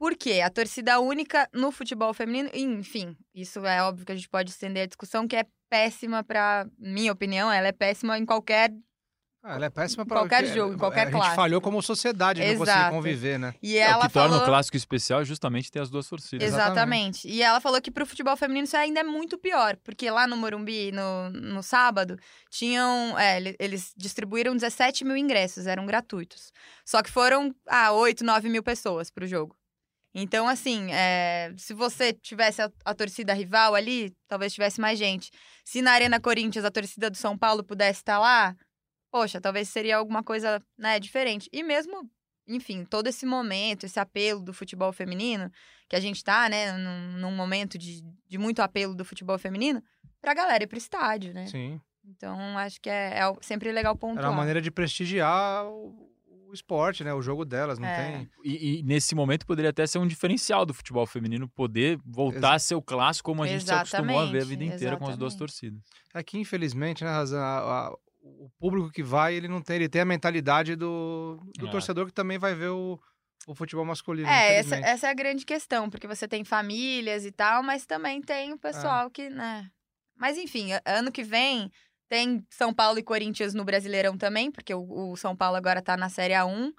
[0.00, 0.40] Por quê?
[0.40, 4.84] A torcida única no futebol feminino, enfim, isso é óbvio que a gente pode estender
[4.84, 8.72] a discussão, que é péssima para minha opinião, ela é péssima em qualquer
[9.42, 11.26] Ah, ela é péssima para Qualquer jogo, em qualquer A classe.
[11.28, 12.94] gente falhou como sociedade, não conseguir Exato.
[12.94, 13.54] conviver, né?
[13.62, 14.42] E É, o ela que torna falou...
[14.42, 16.46] o clássico especial é justamente ter as duas torcidas.
[16.48, 17.28] Exatamente.
[17.28, 20.36] E ela falou que pro futebol feminino isso ainda é muito pior, porque lá no
[20.36, 22.18] Morumbi, no, no sábado,
[22.50, 23.18] tinham.
[23.18, 26.52] é, ele- eles distribuíram 17 mil ingressos, eram gratuitos.
[26.86, 29.56] Só que foram, ah, 8, 9 mil pessoas pro jogo.
[30.14, 35.30] Então, assim, é, se você tivesse a, a torcida rival ali, talvez tivesse mais gente.
[35.64, 38.56] Se na Arena Corinthians a torcida do São Paulo pudesse estar lá,
[39.10, 41.48] poxa, talvez seria alguma coisa né, diferente.
[41.52, 42.10] E mesmo,
[42.48, 45.50] enfim, todo esse momento, esse apelo do futebol feminino,
[45.88, 49.80] que a gente tá, né, num, num momento de, de muito apelo do futebol feminino,
[50.20, 51.46] pra galera ir pro estádio, né?
[51.46, 51.80] Sim.
[52.04, 54.24] Então, acho que é, é sempre legal pontuar.
[54.24, 56.09] Era uma maneira de prestigiar o,
[56.50, 57.12] o esporte, né?
[57.14, 57.96] O jogo delas, não É.
[58.18, 58.30] tem.
[58.44, 62.58] E, e nesse momento poderia até ser um diferencial do futebol feminino poder voltar a
[62.58, 65.08] ser o clássico como a gente se acostumou a ver a vida Exatamente, inteira com
[65.08, 65.38] as duas exatamente.
[65.38, 65.80] torcidas.
[66.12, 69.88] Aqui, É infelizmente, né, Razan, a- a- o público que vai, ele não tem, ele
[69.88, 71.70] tem a mentalidade do, do É.
[71.70, 73.00] torcedor que também vai ver o,
[73.46, 74.28] o futebol masculino.
[74.28, 78.20] É, essa, essa é a grande questão, porque você tem famílias e tal, mas também
[78.20, 79.10] tem o pessoal É.
[79.10, 79.70] que, né...
[80.18, 81.70] Mas, enfim, ano que vem
[82.10, 85.96] tem São Paulo e Corinthians no Brasileirão também, porque o, o São Paulo agora tá
[85.96, 86.72] na Série A1.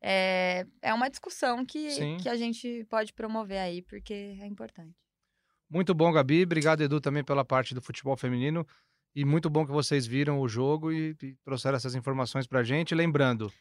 [0.00, 2.18] É, é uma discussão que, Sim.
[2.22, 4.94] que a gente pode promover aí, porque é importante.
[5.68, 6.44] Muito bom, Gabi.
[6.44, 8.64] Obrigado, Edu, também pela parte do futebol feminino.
[9.12, 12.94] E muito bom que vocês viram o jogo e, e trouxeram essas informações pra gente.
[12.94, 13.52] Lembrando,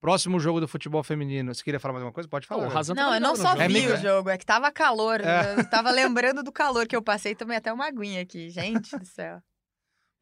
[0.00, 1.54] próximo jogo do futebol feminino.
[1.54, 2.28] Você queria falar mais uma coisa?
[2.28, 2.62] Pode falar.
[2.62, 2.74] Pô, o Gabi.
[2.76, 3.62] Razan Não, eu não só jogo.
[3.62, 5.20] É vi micro- o jogo, é que tava calor.
[5.20, 5.60] É.
[5.60, 8.50] Eu tava lembrando do calor que eu passei, tomei até uma aguinha aqui.
[8.50, 9.40] Gente do céu.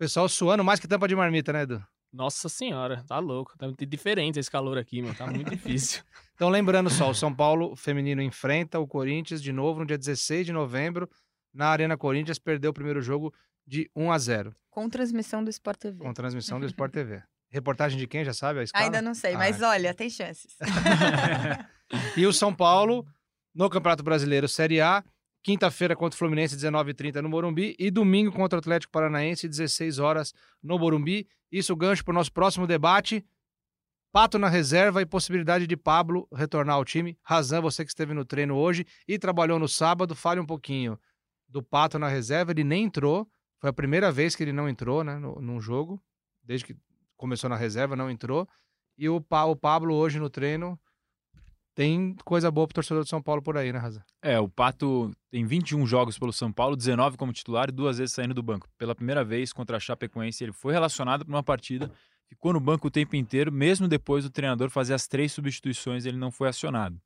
[0.00, 1.84] O pessoal suando mais que tampa de marmita, né, Edu?
[2.10, 3.52] Nossa senhora, tá louco.
[3.58, 5.14] Tá muito diferente esse calor aqui, meu.
[5.14, 6.02] Tá muito difícil.
[6.34, 10.46] Então, lembrando só, o São Paulo feminino enfrenta o Corinthians de novo no dia 16
[10.46, 11.06] de novembro
[11.52, 12.38] na Arena Corinthians.
[12.38, 13.30] Perdeu o primeiro jogo
[13.66, 15.98] de 1 a 0 Com transmissão do Sport TV.
[15.98, 17.22] com transmissão do Sport TV.
[17.52, 18.86] Reportagem de quem, já sabe a escala?
[18.86, 20.56] Ainda não sei, Ah, mas olha, tem chances.
[22.16, 23.06] E o São Paulo
[23.54, 25.04] no Campeonato Brasileiro Série A,
[25.42, 30.34] quinta-feira contra o Fluminense, 19h30 no Morumbi, e domingo contra o Atlético Paranaense, 16 horas
[30.62, 31.26] no Morumbi.
[31.50, 33.24] Isso gancho para o nosso próximo debate.
[34.12, 37.16] Pato na reserva e possibilidade de Pablo retornar ao time.
[37.22, 40.98] Razan, você que esteve no treino hoje e trabalhou no sábado, fale um pouquinho
[41.48, 42.50] do Pato na reserva.
[42.50, 43.28] Ele nem entrou,
[43.60, 46.02] foi a primeira vez que ele não entrou né, no, num jogo,
[46.42, 46.76] desde que
[47.16, 48.48] começou na reserva, não entrou.
[48.98, 50.78] E o, Pa- o Pablo hoje no treino
[51.74, 54.02] tem coisa boa pro torcedor de São Paulo por aí, né, Razan?
[54.22, 58.14] É, o Pato tem 21 jogos pelo São Paulo, 19 como titular e duas vezes
[58.14, 58.68] saindo do banco.
[58.76, 61.90] Pela primeira vez contra a Chapecoense, ele foi relacionado para uma partida,
[62.28, 66.16] ficou no banco o tempo inteiro, mesmo depois do treinador fazer as três substituições, ele
[66.16, 67.00] não foi acionado.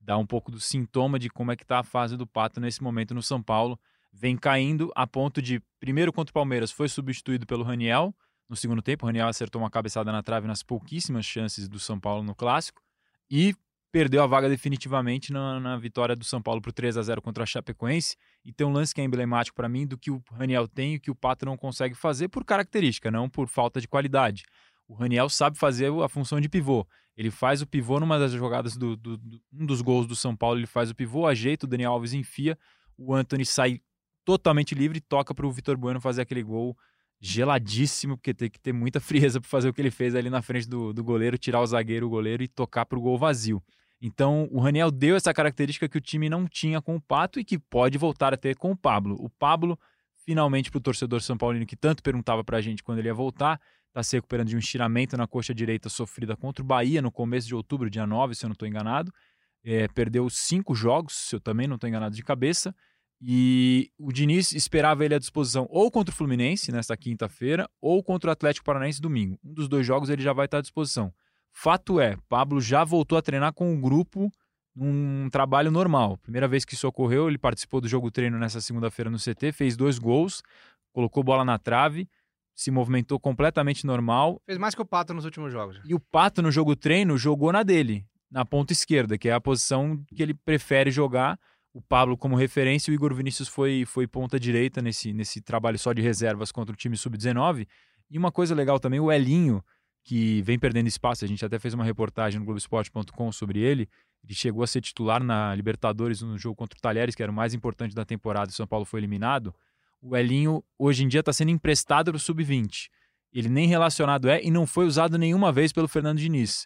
[0.00, 2.82] Dá um pouco do sintoma de como é que tá a fase do Pato nesse
[2.82, 3.78] momento no São Paulo.
[4.12, 8.14] Vem caindo a ponto de, primeiro contra o Palmeiras, foi substituído pelo Raniel
[8.48, 9.04] no segundo tempo.
[9.04, 12.80] O Raniel acertou uma cabeçada na trave nas pouquíssimas chances do São Paulo no Clássico.
[13.30, 13.54] E
[13.90, 17.42] perdeu a vaga definitivamente na, na vitória do São Paulo por 3 a 0 contra
[17.42, 18.16] a Chapecoense.
[18.44, 21.00] E tem um lance que é emblemático para mim do que o Raniel tem e
[21.00, 24.44] que o Pato não consegue fazer por característica, não por falta de qualidade.
[24.86, 26.86] O Raniel sabe fazer a função de pivô.
[27.16, 30.36] Ele faz o pivô numa das jogadas do, do- do- um dos gols do São
[30.36, 32.56] Paulo, ele faz o pivô, ajeita, o Daniel Alves enfia,
[32.96, 33.80] o Anthony sai
[34.24, 36.76] totalmente livre e toca para o Vitor Bueno fazer aquele gol
[37.20, 40.42] geladíssimo, porque tem que ter muita frieza para fazer o que ele fez ali na
[40.42, 43.62] frente do, do goleiro, tirar o zagueiro, o goleiro e tocar para o gol vazio.
[44.00, 47.44] Então, o Raniel deu essa característica que o time não tinha com o Pato e
[47.44, 49.16] que pode voltar a ter com o Pablo.
[49.18, 49.78] O Pablo,
[50.24, 53.14] finalmente, para o torcedor São Paulino que tanto perguntava para a gente quando ele ia
[53.14, 57.10] voltar, está se recuperando de um estiramento na coxa direita sofrida contra o Bahia no
[57.10, 59.12] começo de outubro, dia 9, se eu não estou enganado.
[59.64, 62.72] É, perdeu cinco jogos, se eu também não estou enganado de cabeça.
[63.20, 68.30] E o Diniz esperava ele à disposição ou contra o Fluminense nesta quinta-feira ou contra
[68.30, 69.38] o Atlético Paranaense domingo.
[69.44, 71.12] Um dos dois jogos ele já vai estar à disposição.
[71.52, 74.30] Fato é, Pablo já voltou a treinar com o grupo
[74.74, 76.16] num trabalho normal.
[76.18, 79.76] Primeira vez que isso ocorreu, ele participou do jogo treino nessa segunda-feira no CT, fez
[79.76, 80.42] dois gols,
[80.92, 82.08] colocou bola na trave,
[82.54, 84.40] se movimentou completamente normal.
[84.46, 85.80] Fez mais que o Pato nos últimos jogos.
[85.84, 89.40] E o Pato no jogo treino jogou na dele, na ponta esquerda, que é a
[89.40, 91.38] posição que ele prefere jogar.
[91.78, 95.92] O Pablo como referência, o Igor Vinícius foi, foi ponta direita nesse, nesse trabalho só
[95.92, 97.68] de reservas contra o time sub-19.
[98.10, 99.64] E uma coisa legal também, o Elinho,
[100.02, 103.88] que vem perdendo espaço, a gente até fez uma reportagem no Globoesporte.com sobre ele.
[104.24, 107.34] Ele chegou a ser titular na Libertadores no jogo contra o Talheres, que era o
[107.34, 109.54] mais importante da temporada, e o São Paulo foi eliminado.
[110.02, 112.88] O Elinho, hoje em dia, está sendo emprestado para o sub-20.
[113.32, 116.64] Ele nem relacionado é e não foi usado nenhuma vez pelo Fernando Diniz.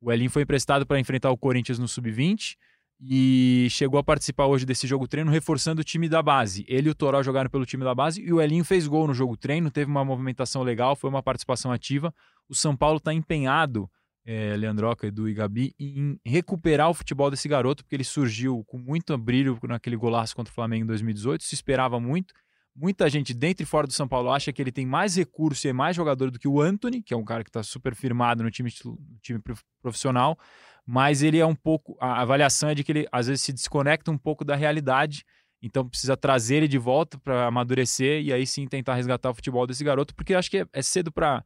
[0.00, 2.56] O Elinho foi emprestado para enfrentar o Corinthians no sub-20
[3.06, 6.64] e chegou a participar hoje desse jogo treino, reforçando o time da base.
[6.66, 9.14] Ele e o Toró jogaram pelo time da base e o Elinho fez gol no
[9.14, 12.14] jogo treino, teve uma movimentação legal, foi uma participação ativa.
[12.48, 13.90] O São Paulo está empenhado,
[14.24, 18.78] é, Leandroca, Edu e Gabi, em recuperar o futebol desse garoto, porque ele surgiu com
[18.78, 22.32] muito brilho naquele golaço contra o Flamengo em 2018, se esperava muito.
[22.76, 25.70] Muita gente dentro e fora do São Paulo acha que ele tem mais recurso e
[25.70, 28.42] é mais jogador do que o Anthony, que é um cara que está super firmado
[28.42, 29.40] no time, no time
[29.80, 30.36] profissional,
[30.84, 31.96] mas ele é um pouco.
[32.00, 35.24] A avaliação é de que ele às vezes se desconecta um pouco da realidade,
[35.62, 39.66] então precisa trazer ele de volta para amadurecer e aí sim tentar resgatar o futebol
[39.66, 41.44] desse garoto, porque acho que é, é cedo para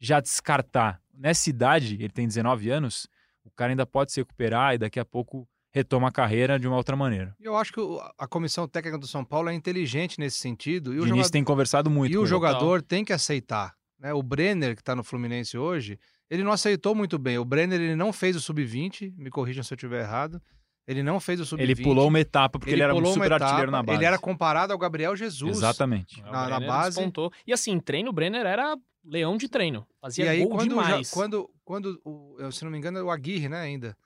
[0.00, 1.00] já descartar.
[1.12, 3.06] Nessa idade, ele tem 19 anos,
[3.44, 6.76] o cara ainda pode se recuperar e daqui a pouco retoma a carreira de uma
[6.76, 7.34] outra maneira.
[7.40, 7.80] Eu acho que
[8.18, 10.92] a comissão técnica do São Paulo é inteligente nesse sentido.
[10.92, 12.12] E o Diniz tem conversado muito.
[12.12, 13.74] E o jogador tem que aceitar.
[13.98, 14.12] Né?
[14.12, 17.38] O Brenner, que está no Fluminense hoje, ele não aceitou muito bem.
[17.38, 20.42] O Brenner ele não fez o sub-20, me corrijam se eu estiver errado.
[20.86, 21.62] Ele não fez o sub-20.
[21.62, 23.98] Ele pulou uma etapa porque ele, ele era um super etapa, artilheiro na base.
[23.98, 25.58] Ele era comparado ao Gabriel Jesus.
[25.58, 26.20] Exatamente.
[26.22, 26.96] Na, na base.
[26.96, 27.30] Despontou.
[27.46, 29.86] E assim, treino, o Brenner era leão de treino.
[30.00, 31.08] Fazia e aí, gol quando, demais.
[31.08, 33.96] Já, quando, quando o, se não me engano, é o Aguirre, né, ainda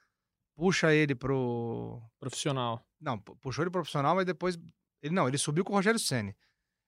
[0.55, 2.01] puxa ele pro.
[2.19, 2.85] Profissional.
[3.01, 4.59] Não, puxou ele pro profissional, mas depois.
[5.03, 6.35] Ele não, ele subiu com o Rogério Senni.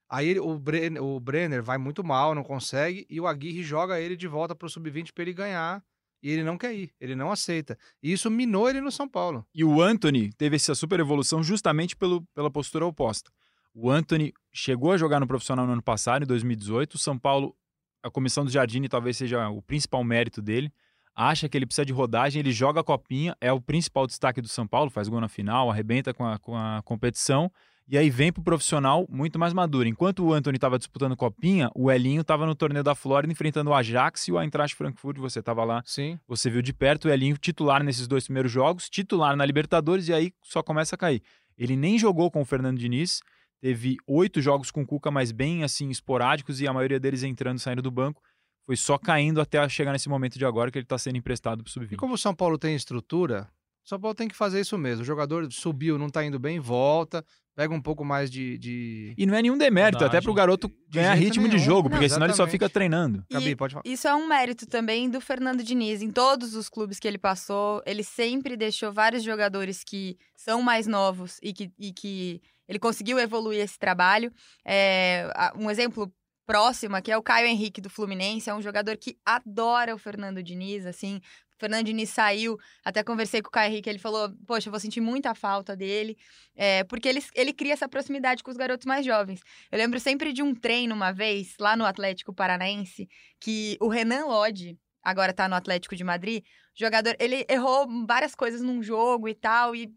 [0.09, 4.01] Aí ele, o, Brenner, o Brenner vai muito mal, não consegue, e o Aguirre joga
[4.01, 5.85] ele de volta pro sub-20 para ele ganhar.
[6.23, 7.77] E ele não quer ir, ele não aceita.
[8.03, 9.47] E isso minou ele no São Paulo.
[9.55, 13.31] E o Anthony teve essa super evolução justamente pelo, pela postura oposta.
[13.75, 16.95] O Anthony chegou a jogar no profissional no ano passado, em 2018.
[16.95, 17.55] O São Paulo,
[18.03, 20.73] a comissão do Jardine talvez seja o principal mérito dele
[21.17, 24.49] acha que ele precisa de rodagem, ele joga a copinha, é o principal destaque do
[24.49, 27.51] São Paulo, faz gol na final, arrebenta com a, com a competição,
[27.89, 29.89] e aí vem pro profissional muito mais maduro.
[29.89, 33.75] Enquanto o Anthony estava disputando copinha, o Elinho estava no torneio da Flórida enfrentando o
[33.75, 35.83] Ajax e o Eintracht Frankfurt, você estava lá.
[35.87, 36.19] Sim.
[36.27, 40.13] Você viu de perto o Elinho titular nesses dois primeiros jogos, titular na Libertadores e
[40.13, 41.23] aí só começa a cair.
[41.57, 43.21] Ele nem jogou com o Fernando Diniz,
[43.61, 47.59] teve oito jogos com o Cuca, mas bem assim esporádicos e a maioria deles entrando
[47.59, 48.21] e saindo do banco
[48.67, 51.71] foi só caindo até chegar nesse momento de agora que ele está sendo emprestado para
[51.71, 51.93] o sub-20.
[51.93, 53.49] E como o São Paulo tem estrutura,
[53.85, 55.03] o São Paulo tem que fazer isso mesmo.
[55.03, 57.25] O jogador subiu, não está indo bem, volta,
[57.55, 58.59] pega um pouco mais de.
[58.59, 59.15] de...
[59.17, 60.17] E não é nenhum demérito, Verdade.
[60.17, 61.57] até para o garoto ganhar ritmo nenhum.
[61.57, 63.25] de jogo, porque não, senão ele só fica treinando.
[63.31, 63.85] E Gabi, pode falar.
[63.87, 66.03] Isso é um mérito também do Fernando Diniz.
[66.03, 70.89] Em todos os clubes que ele passou, ele sempre deixou vários jogadores que são mais
[70.89, 74.33] novos e que, e que ele conseguiu evoluir esse trabalho.
[74.65, 76.13] É, um exemplo
[76.47, 80.43] próxima, que é o Caio Henrique do Fluminense, é um jogador que adora o Fernando
[80.43, 81.21] Diniz, assim.
[81.57, 84.79] O Fernando Diniz saiu, até conversei com o Caio Henrique, ele falou: Poxa, eu vou
[84.79, 86.17] sentir muita falta dele,
[86.55, 89.41] é, porque ele, ele cria essa proximidade com os garotos mais jovens.
[89.71, 93.09] Eu lembro sempre de um treino uma vez, lá no Atlético Paranaense,
[93.41, 98.61] que o Renan Lodge, agora tá no Atlético de Madrid, jogador, ele errou várias coisas
[98.63, 99.93] num jogo e tal, e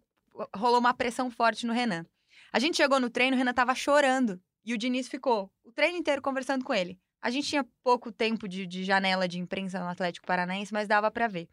[0.55, 2.05] rolou uma pressão forte no Renan.
[2.51, 5.97] A gente chegou no treino, o Renan tava chorando e o Diniz ficou o treino
[5.97, 6.99] inteiro conversando com ele.
[7.21, 11.11] A gente tinha pouco tempo de, de janela de imprensa no Atlético Paranaense, mas dava
[11.11, 11.49] para ver.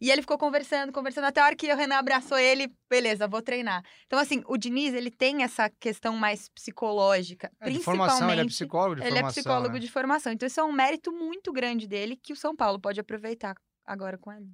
[0.00, 3.40] E ele ficou conversando, conversando, até a hora que o Renan abraçou ele, beleza, vou
[3.40, 3.82] treinar.
[4.06, 7.50] Então, assim, o Diniz, ele tem essa questão mais psicológica.
[7.60, 9.20] É, principalmente, formação, ele é psicólogo de ele é formação.
[9.20, 9.80] Ele é psicólogo né?
[9.80, 10.32] de formação.
[10.32, 14.18] Então, isso é um mérito muito grande dele que o São Paulo pode aproveitar agora
[14.18, 14.50] com ele.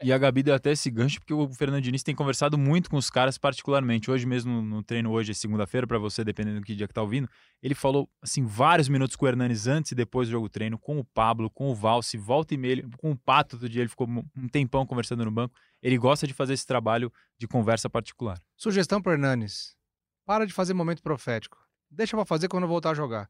[0.00, 2.96] E a Gabi deu até esse gancho, porque o Fernando Diniz tem conversado muito com
[2.96, 4.10] os caras, particularmente.
[4.10, 7.02] Hoje mesmo, no treino, hoje é segunda-feira, para você, dependendo do que dia que tá
[7.02, 7.28] ouvindo,
[7.60, 11.00] ele falou, assim, vários minutos com o Hernanes antes e depois do jogo treino, com
[11.00, 14.08] o Pablo, com o Valse, volta e meia, com o Pato do dia, ele ficou
[14.08, 15.54] um tempão conversando no banco.
[15.82, 18.40] Ele gosta de fazer esse trabalho de conversa particular.
[18.56, 19.74] Sugestão para Hernanes.
[20.24, 21.58] Para de fazer momento profético.
[21.90, 23.28] Deixa pra fazer quando voltar a jogar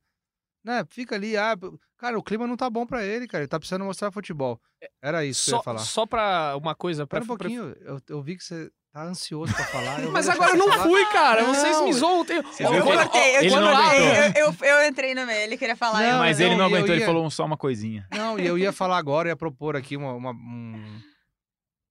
[0.64, 1.56] né, fica ali, ah,
[1.98, 4.60] cara, o clima não tá bom para ele, cara, ele tá precisando mostrar futebol.
[4.82, 5.78] É, Era isso só, que eu ia falar.
[5.78, 7.06] Só pra uma coisa...
[7.06, 7.84] Pra, Pera um pouquinho, pra...
[7.84, 10.00] eu, eu vi que você tá ansioso pra falar.
[10.12, 10.82] Mas agora eu não falar.
[10.84, 11.54] fui, cara, não.
[11.54, 12.24] vocês me zoam.
[12.28, 14.42] Eu, eu, eu, cortei, eu, ele não aguentou.
[14.42, 16.02] Eu, eu, eu, entrei no meio, ele queria falar.
[16.02, 16.96] Não, mas ele não aguentou, ia...
[16.96, 18.06] ele falou só uma coisinha.
[18.12, 21.00] Não, e eu ia falar agora, ia propor aqui uma, uma, um,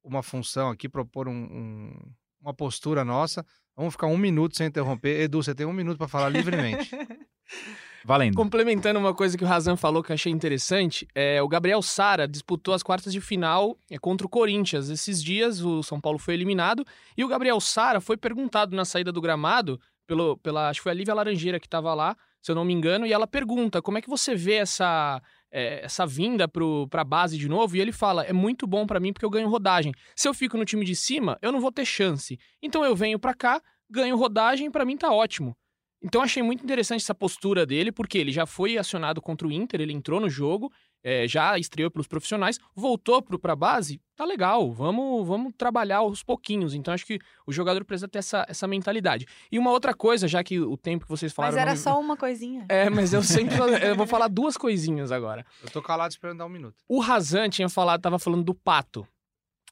[0.03, 3.43] uma função aqui, propor um, um, uma postura nossa.
[3.75, 5.21] Vamos ficar um minuto sem interromper.
[5.21, 6.91] Edu, você tem um minuto para falar livremente.
[8.03, 8.35] Valendo.
[8.35, 12.27] Complementando uma coisa que o Razan falou que eu achei interessante, é, o Gabriel Sara
[12.27, 14.89] disputou as quartas de final é, contra o Corinthians.
[14.89, 16.85] Esses dias o São Paulo foi eliminado
[17.17, 20.91] e o Gabriel Sara foi perguntado na saída do gramado pelo, pela, acho que foi
[20.91, 23.97] a Lívia Laranjeira que estava lá, se eu não me engano, e ela pergunta como
[23.97, 27.91] é que você vê essa é, essa vinda para a base de novo, e ele
[27.91, 29.93] fala: é muito bom para mim porque eu ganho rodagem.
[30.15, 32.39] Se eu fico no time de cima, eu não vou ter chance.
[32.61, 35.55] Então eu venho para cá, ganho rodagem, para mim tá ótimo.
[36.03, 39.81] Então achei muito interessante essa postura dele, porque ele já foi acionado contra o Inter,
[39.81, 40.71] ele entrou no jogo,
[41.03, 46.23] é, já estreou pelos profissionais, voltou para a base, tá legal, vamos, vamos trabalhar aos
[46.23, 46.73] pouquinhos.
[46.73, 49.27] Então acho que o jogador precisa ter essa, essa mentalidade.
[49.51, 51.53] E uma outra coisa, já que o tempo que vocês falaram.
[51.53, 52.65] Mas era não- só uma coisinha.
[52.67, 53.55] É, mas eu sempre.
[53.85, 55.45] eu vou falar duas coisinhas agora.
[55.63, 56.75] Eu tô calado esperando dar um minuto.
[56.87, 59.07] O Razan tinha falado, tava falando do Pato.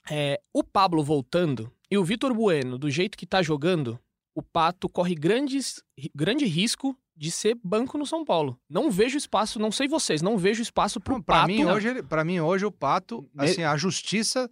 [0.09, 3.99] É, o Pablo voltando e o Vitor Bueno, do jeito que tá jogando,
[4.35, 5.81] o Pato corre grandes,
[6.15, 8.57] grande risco de ser banco no São Paulo.
[8.69, 11.47] Não vejo espaço, não sei vocês, não vejo espaço Não, pra, Pato.
[11.47, 14.49] mim, hoje, pra mim, hoje, o Pato, assim, a justiça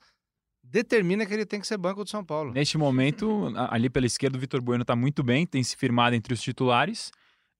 [0.61, 2.51] determina que ele tem que ser banco do São Paulo.
[2.51, 6.33] Neste momento, ali pela esquerda, o Vitor Bueno está muito bem, tem se firmado entre
[6.33, 7.11] os titulares.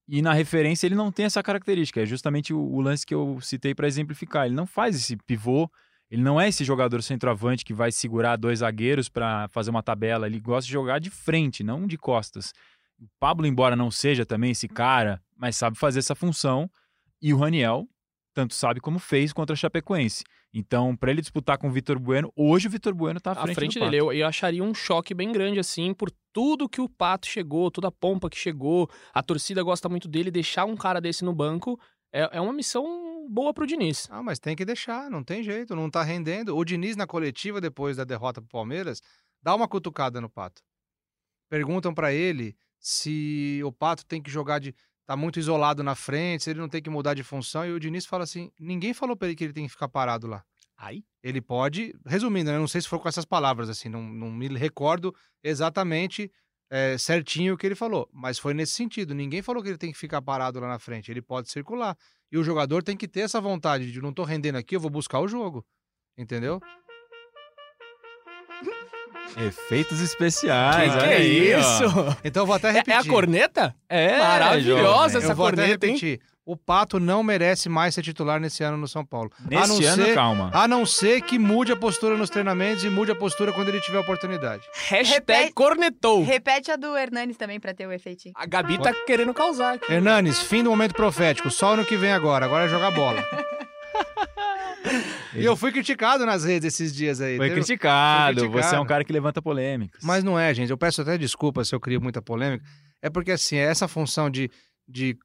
[0.10, 2.02] E na referência ele não tem essa característica.
[2.02, 4.46] É justamente o, o lance que eu citei para exemplificar.
[4.46, 5.70] Ele não faz esse pivô,
[6.10, 10.28] ele não é esse jogador centroavante que vai segurar dois zagueiros para fazer uma tabela.
[10.28, 12.54] Ele gosta de jogar de frente, não de costas.
[13.00, 16.70] O Pablo, embora não seja também esse cara, mas sabe fazer essa função.
[17.22, 17.88] E o Raniel
[18.34, 20.24] tanto sabe como fez contra a Chapecoense.
[20.54, 23.42] Então, para ele disputar com o Vitor Bueno, hoje o Vitor Bueno está à à
[23.42, 23.92] frente, frente do Pato.
[23.92, 24.04] dele.
[24.04, 27.88] Eu, eu acharia um choque bem grande, assim, por tudo que o Pato chegou, toda
[27.88, 28.88] a pompa que chegou.
[29.12, 30.30] A torcida gosta muito dele.
[30.30, 31.80] Deixar um cara desse no banco
[32.14, 32.86] é, é uma missão
[33.28, 34.08] boa pro Diniz.
[34.10, 36.56] Ah, mas tem que deixar, não tem jeito, não tá rendendo.
[36.56, 39.02] O Diniz, na coletiva, depois da derrota pro Palmeiras,
[39.42, 40.62] dá uma cutucada no Pato.
[41.50, 44.76] Perguntam pra ele se o Pato tem que jogar de.
[45.06, 47.66] tá muito isolado na frente, se ele não tem que mudar de função.
[47.66, 50.28] E o Diniz fala assim: ninguém falou pra ele que ele tem que ficar parado
[50.28, 50.44] lá.
[50.78, 51.04] Aí.
[51.24, 54.48] Ele pode, resumindo, né, não sei se foi com essas palavras, assim, não, não me
[54.48, 55.14] recordo
[55.44, 56.32] exatamente
[56.70, 59.14] é, certinho o que ele falou, mas foi nesse sentido.
[59.16, 61.96] Ninguém falou que ele tem que ficar parado lá na frente, ele pode circular.
[62.32, 64.90] E o jogador tem que ter essa vontade de não tô rendendo aqui, eu vou
[64.92, 65.66] buscar o jogo.
[66.18, 66.60] Entendeu?
[69.38, 71.60] Efeitos especiais, que olha que é aí, ó.
[71.60, 71.84] isso?
[72.24, 72.94] Então eu vou até É, repetir.
[72.94, 73.76] é a corneta?
[73.88, 76.20] É, Maravilhosa essa eu vou até corneta, hein?
[76.48, 79.30] O Pato não merece mais ser titular nesse ano no São Paulo.
[79.52, 80.50] não ano, ser, calma.
[80.54, 83.82] A não ser que mude a postura nos treinamentos e mude a postura quando ele
[83.82, 84.64] tiver oportunidade.
[84.88, 86.24] Hashtag Repete- cornetou.
[86.24, 88.34] Repete a do Hernanes também pra ter o efeitinho.
[88.38, 89.92] A Gabi tá querendo causar aqui.
[89.92, 91.52] Hernanes, fim do momento profético.
[91.52, 92.46] Só ano que vem agora.
[92.46, 93.22] Agora é jogar bola.
[95.36, 97.36] e eu fui criticado nas redes esses dias aí.
[97.36, 98.40] Foi criticado.
[98.40, 98.86] foi Você é um criticado.
[98.88, 100.02] cara que levanta polêmicas.
[100.02, 100.70] Mas não é, gente.
[100.70, 102.64] Eu peço até desculpa se eu crio muita polêmica.
[103.02, 104.50] É porque, assim, essa função de,
[104.88, 105.18] de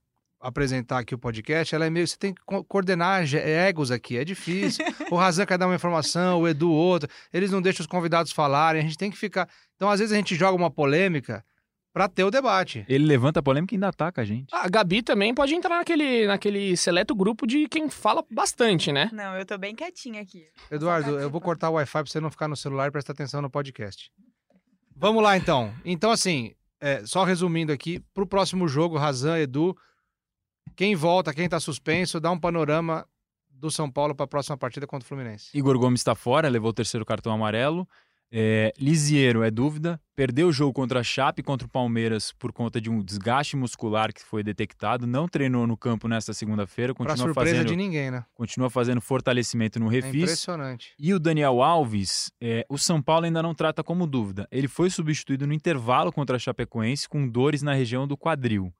[0.42, 2.07] apresentar aqui o podcast, ela é meio.
[2.07, 4.18] Você tem que co- coordenar ge- egos aqui.
[4.18, 4.85] É difícil.
[5.11, 7.09] o Razan quer dar uma informação, o Edu outra.
[7.33, 8.81] Eles não deixam os convidados falarem.
[8.81, 9.48] A gente tem que ficar.
[9.76, 11.44] Então, às vezes, a gente joga uma polêmica
[11.94, 12.85] pra ter o debate.
[12.88, 14.46] Ele levanta polêmica e ainda ataca a gente.
[14.52, 19.11] A Gabi também pode entrar naquele, naquele seleto grupo de quem fala bastante, né?
[19.12, 20.44] Não, eu tô bem quietinha aqui.
[20.70, 23.42] Eduardo, eu vou cortar o Wi-Fi pra você não ficar no celular e prestar atenção
[23.42, 24.11] no podcast.
[24.96, 25.72] Vamos lá, então.
[25.85, 29.76] Então, assim, é, só resumindo aqui, pro próximo jogo, Razan, Edu,
[30.77, 33.07] quem volta, quem tá suspenso, dá um panorama
[33.51, 35.51] do São Paulo pra próxima partida contra o Fluminense.
[35.55, 37.87] Igor Gomes está fora, levou o terceiro cartão amarelo.
[38.35, 40.01] É, Lisiero é dúvida.
[40.16, 44.11] Perdeu o jogo contra a Chape contra o Palmeiras por conta de um desgaste muscular
[44.11, 45.07] que foi detectado.
[45.07, 46.94] Não treinou no campo nesta segunda-feira.
[46.94, 48.25] Pra Continua surpresa fazendo, de ninguém, né?
[48.35, 50.22] continua fazendo fortalecimento no É refis.
[50.22, 50.94] impressionante.
[50.98, 54.48] E o Daniel Alves, é, o São Paulo ainda não trata como dúvida.
[54.51, 58.72] Ele foi substituído no intervalo contra a Chapecoense com dores na região do quadril.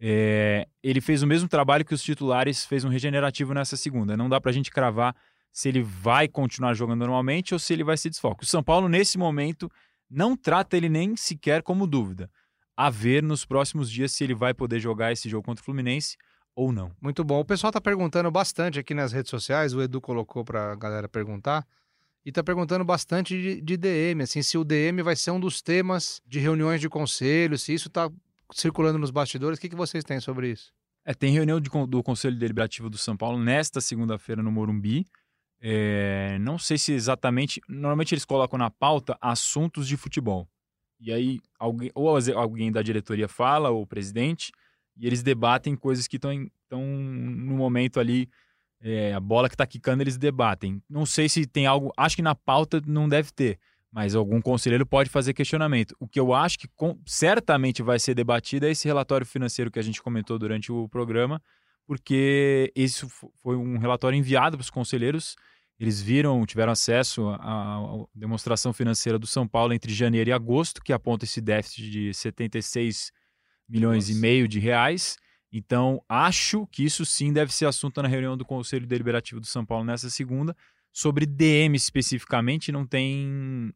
[0.00, 4.16] É, ele fez o mesmo trabalho que os titulares, fez um regenerativo nessa segunda.
[4.16, 5.14] Não dá pra gente cravar
[5.52, 8.42] se ele vai continuar jogando normalmente ou se ele vai se desfocar.
[8.42, 9.70] O São Paulo, nesse momento,
[10.08, 12.30] não trata ele nem sequer como dúvida.
[12.76, 16.16] A ver nos próximos dias se ele vai poder jogar esse jogo contra o Fluminense
[16.54, 16.92] ou não.
[17.00, 17.40] Muito bom.
[17.40, 21.66] O pessoal tá perguntando bastante aqui nas redes sociais, o Edu colocou pra galera perguntar.
[22.24, 25.62] E tá perguntando bastante de, de DM, assim, se o DM vai ser um dos
[25.62, 28.10] temas de reuniões de conselho, se isso tá
[28.52, 29.58] circulando nos bastidores.
[29.58, 30.72] O que, que vocês têm sobre isso?
[31.04, 35.06] É, tem reunião de do Conselho Deliberativo do São Paulo nesta segunda-feira no Morumbi.
[35.60, 37.60] É, não sei se exatamente.
[37.68, 40.48] Normalmente eles colocam na pauta assuntos de futebol.
[40.98, 44.52] E aí, alguém, ou alguém da diretoria fala, ou o presidente,
[44.96, 48.28] e eles debatem coisas que estão no momento ali.
[48.82, 50.82] é, a bola que está quicando, eles debatem.
[50.88, 51.92] Não sei se tem algo.
[51.96, 53.58] Acho que na pauta não deve ter.
[53.92, 55.96] Mas algum conselheiro pode fazer questionamento.
[55.98, 59.78] O que eu acho que com- certamente vai ser debatido é esse relatório financeiro que
[59.78, 61.42] a gente comentou durante o programa,
[61.86, 65.34] porque isso fo- foi um relatório enviado para os conselheiros.
[65.78, 67.80] Eles viram, tiveram acesso à,
[68.14, 73.10] demonstração financeira do São Paulo entre janeiro e agosto, que aponta esse déficit de 76
[73.68, 74.20] milhões e Nossa.
[74.20, 75.16] meio de reais.
[75.52, 79.66] Então, acho que isso sim deve ser assunto na reunião do Conselho Deliberativo do São
[79.66, 80.54] Paulo nessa segunda.
[80.92, 83.72] Sobre DM especificamente, não tem,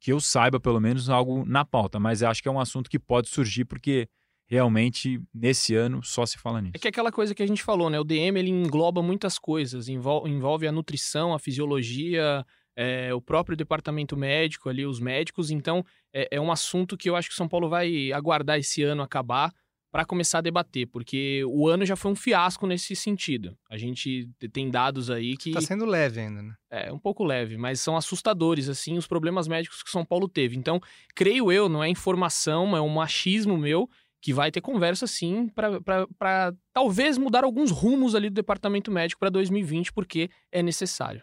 [0.00, 2.98] que eu saiba pelo menos, algo na pauta, mas acho que é um assunto que
[2.98, 4.08] pode surgir porque
[4.48, 6.72] realmente, nesse ano, só se fala nisso.
[6.74, 8.00] É que é aquela coisa que a gente falou, né?
[8.00, 12.44] O DM ele engloba muitas coisas, envolve, a nutrição, a fisiologia,
[12.74, 15.50] é, o próprio departamento médico ali, os médicos.
[15.50, 15.84] Então,
[16.14, 19.02] é, é um assunto que eu acho que o São Paulo vai aguardar esse ano
[19.02, 19.52] acabar
[19.90, 23.56] para começar a debater, porque o ano já foi um fiasco nesse sentido.
[23.70, 25.52] A gente tem dados aí que.
[25.52, 26.54] Tá sendo leve ainda, né?
[26.70, 30.56] É, um pouco leve, mas são assustadores, assim, os problemas médicos que São Paulo teve.
[30.56, 30.80] Então,
[31.14, 33.88] creio eu, não é informação, é um machismo meu,
[34.20, 35.48] que vai ter conversa, sim,
[36.18, 41.22] para talvez mudar alguns rumos ali do departamento médico para 2020, porque é necessário.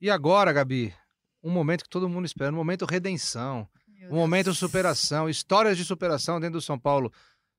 [0.00, 0.94] E agora, Gabi,
[1.42, 3.68] um momento que todo mundo espera, um momento redenção,
[4.10, 7.12] um momento superação, histórias de superação dentro do São Paulo.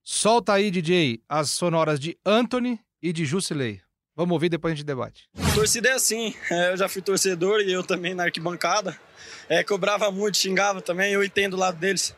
[0.06, 3.80] Solta aí, DJ, as sonoras de Anthony e de Jusilei.
[4.14, 5.30] Vamos ouvir, depois a gente debate.
[5.56, 9.00] Torcida é assim, é, eu já fui torcedor e eu também na arquibancada.
[9.48, 12.14] É, cobrava muito, xingava também, eu entendo o lado deles.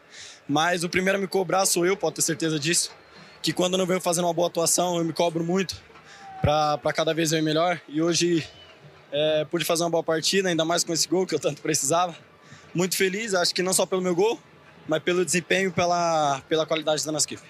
[0.49, 2.91] Mas o primeiro a me cobrar sou eu, pode ter certeza disso.
[3.39, 5.79] Que quando eu não venho fazendo uma boa atuação, eu me cobro muito
[6.41, 7.79] para cada vez eu ir melhor.
[7.87, 8.47] E hoje
[9.11, 12.15] é, pude fazer uma boa partida, ainda mais com esse gol que eu tanto precisava.
[12.73, 14.39] Muito feliz, acho que não só pelo meu gol,
[14.87, 17.43] mas pelo desempenho, pela, pela qualidade da Naskif.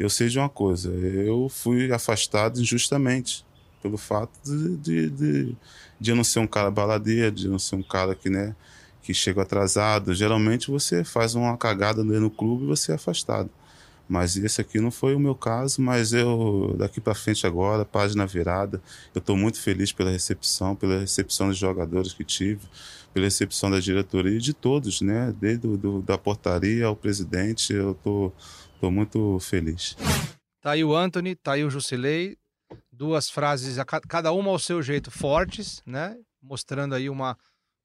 [0.00, 3.44] Eu sei de uma coisa, eu fui afastado injustamente
[3.82, 5.56] pelo fato de, de, de,
[6.00, 8.56] de eu não ser um cara baladeiro, de eu não ser um cara que, né,
[9.02, 10.14] que chega atrasado.
[10.14, 13.50] Geralmente você faz uma cagada no clube e você é afastado.
[14.08, 18.26] Mas esse aqui não foi o meu caso, mas eu, daqui para frente agora, página
[18.26, 18.82] virada,
[19.14, 22.62] eu estou muito feliz pela recepção, pela recepção dos jogadores que tive,
[23.12, 25.32] pela recepção da diretoria e de todos, né?
[25.38, 28.32] Desde do, da portaria ao presidente, eu tô,
[28.80, 29.94] tô muito feliz.
[30.60, 32.36] Tá aí o Anthony, tá aí o Jusilei,
[32.90, 33.76] duas frases,
[34.08, 36.16] cada uma ao seu jeito, fortes, né?
[36.42, 37.36] Mostrando aí uma,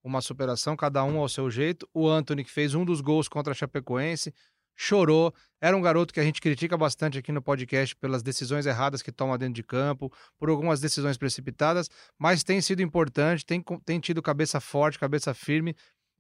[0.04, 1.88] uma superação, cada um ao seu jeito.
[1.94, 4.34] O Anthony, que fez um dos gols contra a Chapecoense,
[4.76, 5.34] chorou.
[5.62, 9.12] Era um garoto que a gente critica bastante aqui no podcast pelas decisões erradas que
[9.12, 14.22] toma dentro de campo, por algumas decisões precipitadas, mas tem sido importante, tem, tem tido
[14.22, 15.76] cabeça forte, cabeça firme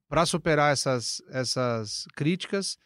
[0.07, 2.77] para superar essas, essas críticas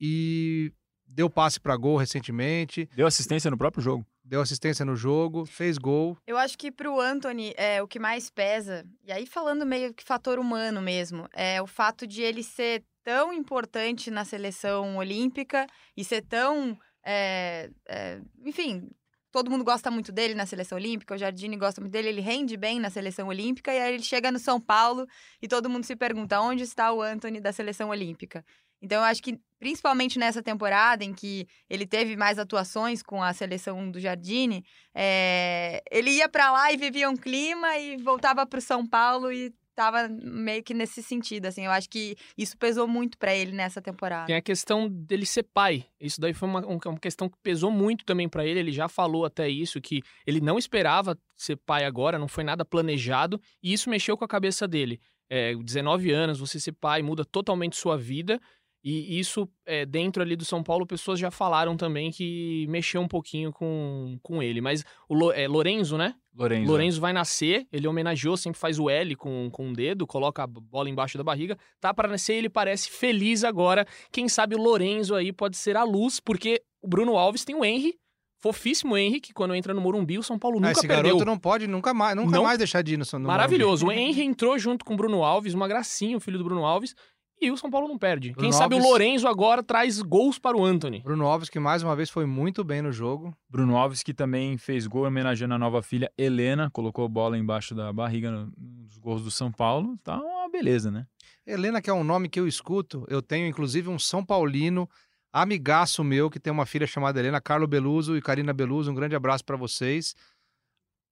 [0.00, 0.72] e
[1.08, 2.88] deu passe para gol recentemente.
[2.94, 4.06] Deu assistência no próprio jogo.
[4.24, 6.16] Deu assistência no jogo, fez gol.
[6.26, 9.94] Eu acho que para o Anthony, é, o que mais pesa, e aí falando meio
[9.94, 15.66] que fator humano mesmo, é o fato de ele ser tão importante na seleção olímpica
[15.96, 16.78] e ser tão.
[17.02, 18.90] É, é, enfim,
[19.32, 22.54] todo mundo gosta muito dele na seleção olímpica, o Jardine gosta muito dele, ele rende
[22.54, 25.06] bem na seleção olímpica, e aí ele chega no São Paulo
[25.40, 28.44] e todo mundo se pergunta onde está o Anthony da seleção olímpica.
[28.80, 33.32] Então, eu acho que, principalmente nessa temporada em que ele teve mais atuações com a
[33.32, 34.64] seleção do Jardine,
[34.94, 35.82] é...
[35.90, 39.52] ele ia para lá e vivia um clima e voltava para o São Paulo e
[39.78, 41.64] tava meio que nesse sentido, assim.
[41.64, 44.26] Eu acho que isso pesou muito para ele nessa temporada.
[44.26, 45.86] Tem a questão dele ser pai.
[46.00, 48.58] Isso daí foi uma, uma questão que pesou muito também para ele.
[48.58, 52.64] Ele já falou até isso, que ele não esperava ser pai agora, não foi nada
[52.64, 55.00] planejado, e isso mexeu com a cabeça dele.
[55.30, 58.40] É, 19 anos, você ser pai muda totalmente sua vida.
[58.82, 63.08] E isso, é, dentro ali do São Paulo, pessoas já falaram também que mexeu um
[63.08, 64.60] pouquinho com, com ele.
[64.60, 66.14] Mas o é, Lorenzo, né?
[66.34, 66.70] Lorenzo.
[66.70, 70.46] Lorenzo vai nascer, ele homenageou, sempre faz o L com, com o dedo, coloca a
[70.46, 71.58] bola embaixo da barriga.
[71.80, 73.84] Tá para nascer, ele parece feliz agora.
[74.12, 77.64] Quem sabe o Lorenzo aí pode ser a luz, porque o Bruno Alves tem o
[77.64, 77.98] Henry,
[78.40, 81.04] fofíssimo Henry, que quando entra no Morumbi, o São Paulo nunca ah, esse perdeu.
[81.04, 82.44] garoto não pode nunca mais, nunca não.
[82.44, 83.84] mais deixar de ir no, no Maravilhoso.
[83.84, 84.00] Morumbi.
[84.00, 86.94] O Henry entrou junto com o Bruno Alves, uma gracinha, o filho do Bruno Alves.
[87.40, 88.32] E o São Paulo não perde.
[88.32, 88.88] Bruno Quem sabe Alves...
[88.88, 91.00] o Lorenzo agora traz gols para o Anthony.
[91.00, 93.36] Bruno Alves, que mais uma vez foi muito bem no jogo.
[93.48, 97.74] Bruno Alves, que também fez gol homenageando a nova filha Helena, colocou a bola embaixo
[97.74, 99.96] da barriga nos gols do São Paulo.
[100.02, 101.06] Tá uma beleza, né?
[101.46, 104.88] Helena, que é um nome que eu escuto, eu tenho inclusive um São Paulino,
[105.32, 108.90] amigaço meu, que tem uma filha chamada Helena, Carlo Beluso e Karina Beluso.
[108.90, 110.14] Um grande abraço para vocês.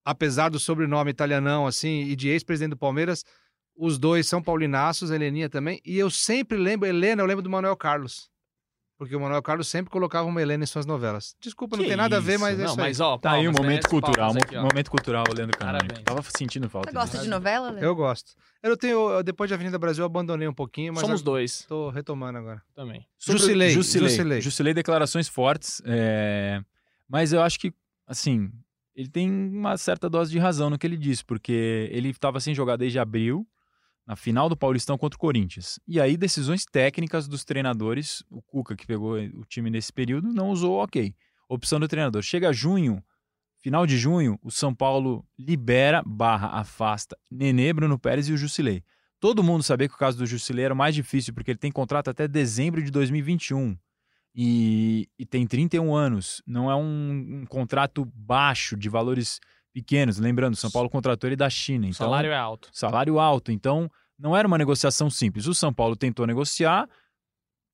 [0.04, 3.24] Apesar do sobrenome italianão, assim, e de ex-presidente do Palmeiras
[3.76, 5.80] os dois são paulinaços, a Heleninha também.
[5.84, 8.30] E eu sempre lembro, Helena, eu lembro do Manuel Carlos.
[8.98, 11.36] Porque o Manuel Carlos sempre colocava uma Helena em suas novelas.
[11.38, 12.24] Desculpa, não que tem nada isso?
[12.24, 13.06] a ver, mas não, é isso mas, aí.
[13.06, 16.02] Ó, tá aí um momento cultural, aqui, momento cultural, Leandro Carvalho.
[16.02, 16.88] Tava sentindo falta.
[16.90, 17.24] Você gosta disso.
[17.24, 17.84] de novela, Leandro?
[17.84, 18.32] Eu gosto.
[18.62, 21.66] Eu tenho, depois de Avenida Brasil, eu abandonei um pouquinho, mas Somos dois.
[21.68, 22.62] tô retomando agora.
[22.74, 23.06] Também.
[23.18, 24.08] Jusilei, Jusilei.
[24.08, 24.40] Jusilei.
[24.40, 25.82] Jusilei, declarações fortes.
[25.84, 26.62] é,
[27.06, 27.74] Mas eu acho que,
[28.06, 28.50] assim,
[28.94, 32.54] ele tem uma certa dose de razão no que ele disse, porque ele estava sem
[32.54, 33.46] jogar desde abril,
[34.06, 35.80] na final do Paulistão contra o Corinthians.
[35.86, 40.50] E aí, decisões técnicas dos treinadores, o Cuca, que pegou o time nesse período, não
[40.50, 41.12] usou ok.
[41.48, 42.22] Opção do treinador.
[42.22, 43.02] Chega junho,
[43.58, 48.84] final de junho, o São Paulo libera, barra, afasta Nenê, Bruno Pérez e o Jusilei.
[49.18, 51.72] Todo mundo sabia que o caso do Jusilei era o mais difícil, porque ele tem
[51.72, 53.76] contrato até dezembro de 2021.
[54.38, 56.42] e, e tem 31 anos.
[56.46, 59.40] Não é um, um contrato baixo de valores
[59.80, 60.18] pequenos.
[60.18, 61.86] Lembrando, o São Paulo contratou ele da China.
[61.86, 62.70] O Então, salário é alto.
[62.72, 63.52] salário alto.
[63.52, 65.46] Então, não era uma negociação simples.
[65.46, 66.88] O São Paulo tentou negociar,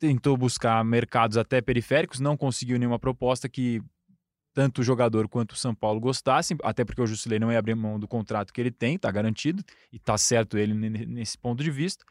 [0.00, 3.80] tentou buscar mercados até periféricos, não conseguiu nenhuma proposta que
[4.52, 7.74] tanto o jogador quanto o São Paulo gostassem, até porque o Jusilei não ia abrir
[7.74, 11.62] mão do contrato que ele tem, tá garantido, e tá certo ele ne- nesse ponto
[11.62, 12.04] de vista.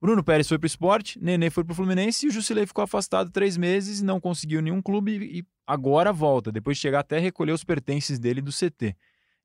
[0.00, 3.56] Bruno Pérez foi pro esporte, Nenê foi pro Fluminense e o Jusilei ficou afastado três
[3.56, 8.18] meses, não conseguiu nenhum clube e agora volta, depois de chegar até recolher os pertences
[8.18, 8.94] dele do CT.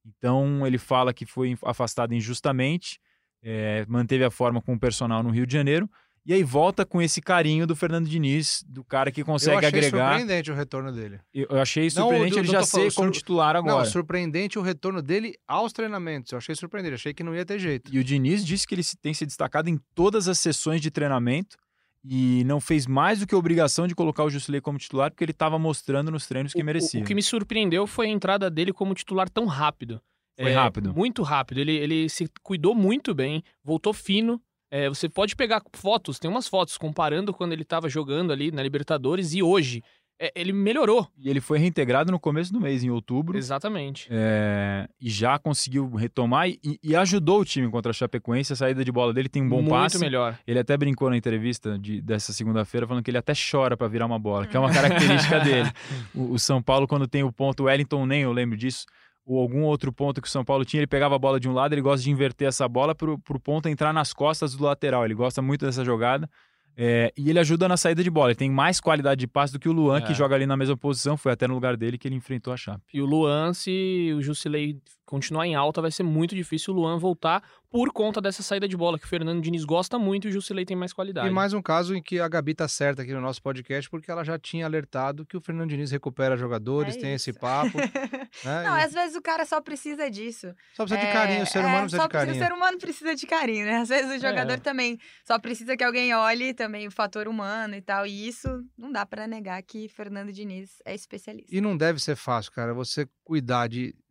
[0.06, 2.99] Então ele fala que foi afastado injustamente,
[3.43, 5.89] é, manteve a forma com o personal no Rio de Janeiro,
[6.24, 9.68] e aí volta com esse carinho do Fernando Diniz, do cara que Eu consegue achei
[9.70, 10.10] agregar.
[10.10, 11.20] surpreendente o retorno dele.
[11.34, 13.78] Eu eu achei Não, surpreendente eu- ele eu já ser como sur- titular agora.
[13.84, 16.32] Não, surpreendente o retorno dele aos treinamentos.
[16.32, 17.91] Eu achei surpreendente, achei que não ia ter jeito.
[17.93, 20.91] E o Diniz disse que ele se- tem se destacado em todas as sessões de
[20.91, 21.58] treinamento
[22.04, 25.24] e não fez mais do que a obrigação de colocar o Jusilei como titular, porque
[25.24, 27.02] ele estava mostrando nos treinos que O- o- merecia.
[27.02, 30.02] O, que me surpreendeu foi a entrada dele como titular tão rápido.
[30.39, 30.93] Foi É, rápido.
[30.95, 31.60] Muito rápido.
[31.60, 34.41] Ele, ele se cuidou muito bem, voltou fino.
[34.74, 38.64] É, você pode pegar fotos, tem umas fotos comparando quando ele estava jogando ali na
[38.64, 39.84] Libertadores e hoje.
[40.24, 41.08] É, ele melhorou.
[41.18, 44.08] E ele foi reintegrado no começo do mês, em outubro, Exatamente.
[44.12, 48.54] é, e já conseguiu retomar e, e ajudou o time contra a Chapecoense.
[48.54, 49.98] A saída de bola dele tem um bom muito passe.
[49.98, 50.38] melhor.
[50.46, 54.06] Ele até brincou na entrevista de- dessa segunda-feira, falando que ele até chora para virar
[54.06, 55.72] uma bola, que é uma característica dele.
[56.14, 58.86] O, o São Paulo, quando tem o ponto Wellington, nem eu lembro disso,
[59.26, 61.54] ou algum outro ponto que o São Paulo tinha, ele pegava a bola de um
[61.54, 65.04] lado, ele gosta de inverter essa bola para o ponto entrar nas costas do lateral.
[65.04, 66.30] Ele gosta muito dessa jogada.
[66.78, 68.30] É, e ele ajuda na saída de bola.
[68.32, 70.02] Ele tem mais qualidade de passe do que o Luan, É.
[70.02, 71.16] que joga ali na mesma posição.
[71.18, 72.82] Foi até no lugar dele que ele enfrentou a Chape.
[72.94, 74.78] E o Luan, se o Jusilei
[75.12, 78.78] continuar em alta, vai ser muito difícil o Luan voltar por conta dessa saída de
[78.78, 81.28] bola, que o Fernando Diniz gosta muito e o Jusilei tem mais qualidade.
[81.28, 84.09] E mais um caso em que a Gabi tá certa aqui no nosso podcast, porque
[84.09, 87.78] ela já tinha alertado que o Fernando Diniz recupera jogadores, É tem esse papo.
[88.45, 88.64] né?
[88.64, 90.47] Não, E às vezes o cara só precisa disso.
[90.74, 92.36] Só precisa de É, carinho, o ser humano é, precisa só de carinho.
[92.36, 93.78] O ser humano precisa de carinho, né?
[93.78, 94.57] Às vezes o jogador É.
[94.57, 98.05] também só precisa que alguém olhe também o fator humano e tal.
[98.07, 98.47] E isso
[98.78, 101.53] não dá pra negar que Fernando Diniz é especialista.
[101.53, 103.95] E não deve ser fácil, cara, você cuidar de,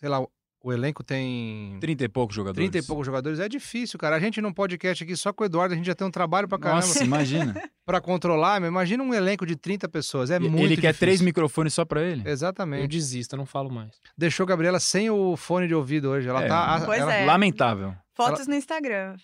[0.00, 0.20] sei lá,
[0.62, 2.68] o elenco tem Trinta e poucos jogadores.
[2.70, 4.16] 30 e poucos jogadores, é difícil, cara.
[4.16, 6.46] A gente num podcast aqui só com o Eduardo, a gente já tem um trabalho
[6.46, 7.54] pra caramba Nossa, imagina.
[7.86, 10.98] pra controlar, imagina um elenco de 30 pessoas, é muito ele quer difícil.
[10.98, 12.22] três microfones só para ele.
[12.26, 12.88] Eu Exatamente.
[12.88, 13.90] desisto, eu não falo mais.
[14.18, 16.28] Deixou a Gabriela sem o fone de ouvido hoje.
[16.28, 16.48] Ela É.
[16.48, 16.82] tá.
[16.84, 17.24] Pois ela- é.
[17.24, 17.94] Lamentável.
[18.14, 19.16] Fotos no Instagram.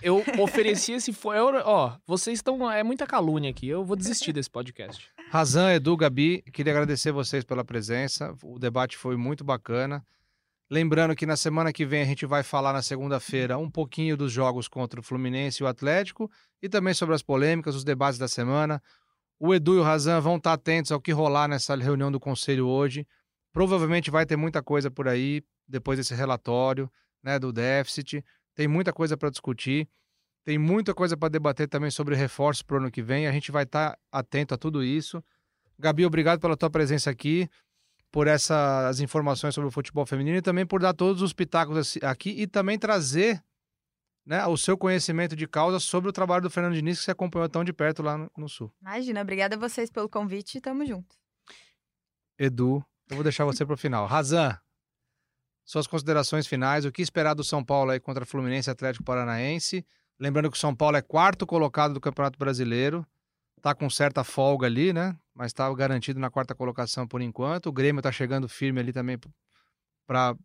[0.00, 1.38] Eu ofereci esse fone.
[1.38, 2.70] eu- Ó, vocês estão.
[2.70, 3.68] É muita calúnia aqui.
[3.68, 5.08] Eu vou desistir desse podcast.
[5.32, 8.36] Razan, Edu, Gabi, queria agradecer vocês pela presença.
[8.42, 10.04] O debate foi muito bacana.
[10.70, 14.30] Lembrando que na semana que vem a gente vai falar na segunda-feira um pouquinho dos
[14.30, 16.30] jogos contra o Fluminense e o Atlético
[16.60, 18.78] e também sobre as polêmicas, os debates da semana.
[19.40, 22.66] O Edu e o Razan vão estar atentos ao que rolar nessa reunião do conselho
[22.66, 23.06] hoje.
[23.54, 28.22] Provavelmente vai ter muita coisa por aí depois desse relatório, né, do déficit.
[28.54, 29.88] Tem muita coisa para discutir.
[30.44, 33.26] Tem muita coisa para debater também sobre reforços para o ano que vem.
[33.26, 35.22] A gente vai estar atento a tudo isso.
[35.78, 37.48] Gabi, obrigado pela tua presença aqui,
[38.10, 42.30] por essas informações sobre o futebol feminino e também por dar todos os pitacos aqui
[42.30, 43.42] e também trazer
[44.24, 47.48] né, o seu conhecimento de causa sobre o trabalho do Fernando Diniz que você acompanhou
[47.48, 48.72] tão de perto lá no, no Sul.
[48.80, 51.16] Imagina, obrigada a vocês pelo convite e tamo junto.
[52.38, 54.06] Edu, eu vou deixar você para o final.
[54.06, 54.58] Razan,
[55.64, 59.86] suas considerações finais, o que esperar do São Paulo aí contra Fluminense Atlético Paranaense?
[60.18, 63.06] Lembrando que o São Paulo é quarto colocado do Campeonato Brasileiro,
[63.60, 65.16] tá com certa folga ali, né?
[65.34, 67.66] Mas está garantido na quarta colocação por enquanto.
[67.66, 69.18] O Grêmio tá chegando firme ali também
[70.06, 70.36] para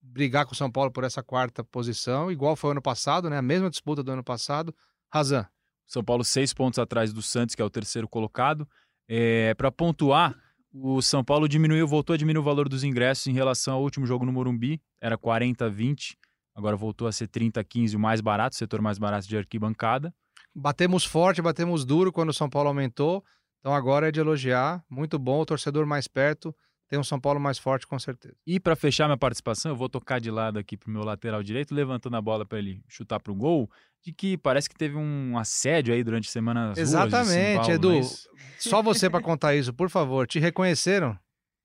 [0.00, 3.38] brigar com o São Paulo por essa quarta posição, igual foi ano passado, né?
[3.38, 4.74] A mesma disputa do ano passado.
[5.12, 5.46] Razan.
[5.86, 8.68] São Paulo seis pontos atrás do Santos, que é o terceiro colocado.
[9.08, 10.36] É, para pontuar,
[10.72, 14.06] o São Paulo diminuiu, voltou a diminuir o valor dos ingressos em relação ao último
[14.06, 14.80] jogo no Morumbi.
[15.00, 16.14] Era 40-20,
[16.58, 20.12] agora voltou a ser 30-15, o mais barato, o setor mais barato de arquibancada.
[20.54, 23.24] Batemos forte, batemos duro quando o São Paulo aumentou.
[23.60, 24.82] Então agora é de elogiar.
[24.90, 26.54] Muito bom, o torcedor mais perto.
[26.88, 28.34] Tem um São Paulo mais forte, com certeza.
[28.46, 31.74] E para fechar minha participação, eu vou tocar de lado aqui pro meu lateral direito,
[31.74, 33.70] levantando a bola para ele chutar pro gol,
[34.02, 36.72] de que parece que teve um assédio aí durante a semana.
[36.76, 37.94] Exatamente, Paulo, Edu.
[37.96, 38.26] mas-
[38.58, 40.26] Só você para contar isso, por favor.
[40.26, 41.16] Te reconheceram?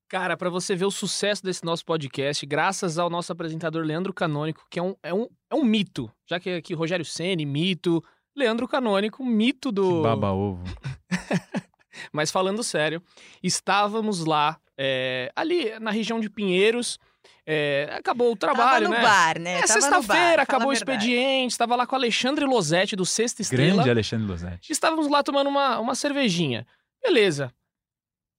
[0.09, 4.65] Cara, pra você ver o sucesso desse nosso podcast, graças ao nosso apresentador Leandro Canônico,
[4.69, 6.11] que é um, é um, é um mito.
[6.29, 8.03] Já que aqui Rogério Ceni mito,
[8.35, 9.97] Leandro Canônico, mito do.
[9.97, 10.63] Que baba ovo.
[12.11, 13.01] Mas falando sério,
[13.41, 16.99] estávamos lá é, ali na região de Pinheiros.
[17.45, 19.01] É, acabou o trabalho, Tava no né?
[19.01, 19.59] bar, né?
[19.59, 23.75] É, sexta-feira, acabou o expediente, estava lá com o Alexandre Losetti, do Sexta Estrela.
[23.75, 24.71] Grande Alexandre Losetti.
[24.71, 26.65] Estávamos lá tomando uma, uma cervejinha.
[27.01, 27.53] Beleza.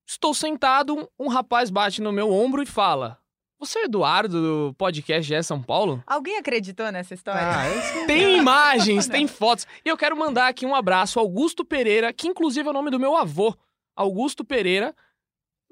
[0.06, 3.18] Estou sentado, um, rapaz bate no meu ombro e fala:
[3.58, 6.02] Você é o Eduardo do podcast GE São Paulo?
[6.06, 7.40] Alguém acreditou nessa história?
[7.42, 8.06] Ah, esse...
[8.06, 9.66] Tem imagens, tem fotos.
[9.84, 12.90] E eu quero mandar aqui um abraço ao Augusto Pereira, que inclusive é o nome
[12.90, 13.56] do meu avô.
[13.96, 14.94] Augusto Pereira.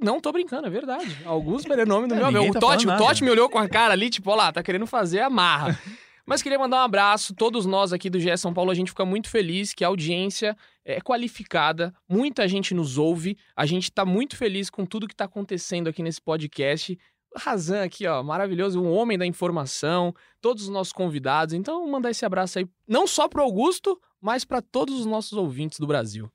[0.01, 1.17] Não tô brincando, é verdade.
[1.27, 2.39] Augusto Pereira é o nome do É, meu avô.
[2.39, 2.97] ninguém O tá Totti, o.
[2.97, 5.79] Totti me olhou com a cara ali, tipo, ó lá, tá querendo fazer a marra.
[6.25, 9.05] Mas queria mandar um abraço, todos nós aqui do GE São Paulo, a gente fica
[9.05, 14.37] muito feliz que a audiência é qualificada, muita gente nos ouve, a gente tá muito
[14.37, 16.99] feliz com tudo que tá acontecendo aqui nesse podcast.
[17.37, 21.55] Razan aqui, ó, maravilhoso, um homem da informação, todos os nossos convidados.
[21.55, 25.79] Então, mandar esse abraço aí, não só pro Augusto, mas para todos os nossos ouvintes
[25.79, 26.31] do Brasil.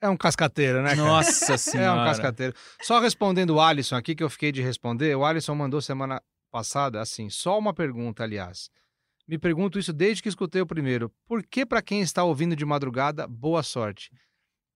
[0.00, 1.08] É um cascateiro, né, cara?
[1.08, 2.02] Nossa É senhora.
[2.02, 2.54] um cascateiro.
[2.82, 5.16] Só respondendo o Alisson aqui, que eu fiquei de responder.
[5.16, 6.22] O Alisson mandou semana
[6.52, 8.70] passada, assim, só uma pergunta, aliás.
[9.28, 11.12] Me pergunto isso desde que escutei o primeiro.
[11.26, 14.10] Por que, pra quem está ouvindo de madrugada, boa sorte?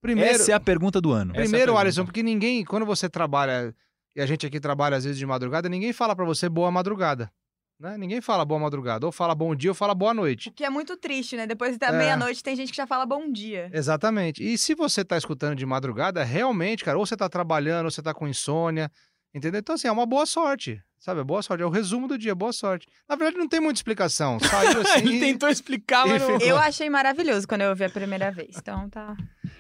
[0.03, 1.31] Primeiro, Essa é a pergunta do ano.
[1.33, 1.81] É primeiro pergunta.
[1.81, 3.75] Alisson, porque ninguém, quando você trabalha,
[4.15, 7.33] e a gente aqui trabalha às vezes de madrugada, ninguém fala pra você boa madrugada.
[7.81, 7.97] Né?
[7.97, 9.07] Ninguém fala boa madrugada.
[9.07, 10.51] Ou fala bom dia ou fala boa noite.
[10.51, 11.47] O que é muito triste, né?
[11.47, 11.93] Depois da É.
[11.93, 13.71] meia-noite tem gente que já fala bom dia.
[13.73, 14.43] Exatamente.
[14.45, 18.03] E se você tá escutando de madrugada, realmente, cara, ou você tá trabalhando, ou você
[18.03, 18.91] tá com insônia,
[19.35, 19.61] entendeu?
[19.61, 21.21] Então, assim, é uma boa sorte, sabe?
[21.21, 21.63] É boa sorte.
[21.63, 22.87] É o resumo do dia, boa sorte.
[23.09, 24.39] Na verdade, não tem muita explicação.
[24.41, 24.99] Saiu assim.
[24.99, 26.39] Ele tentou explicar, mas não...
[26.39, 28.57] Eu achei maravilhoso quando eu ouvi a primeira vez.
[28.57, 29.17] Então tá.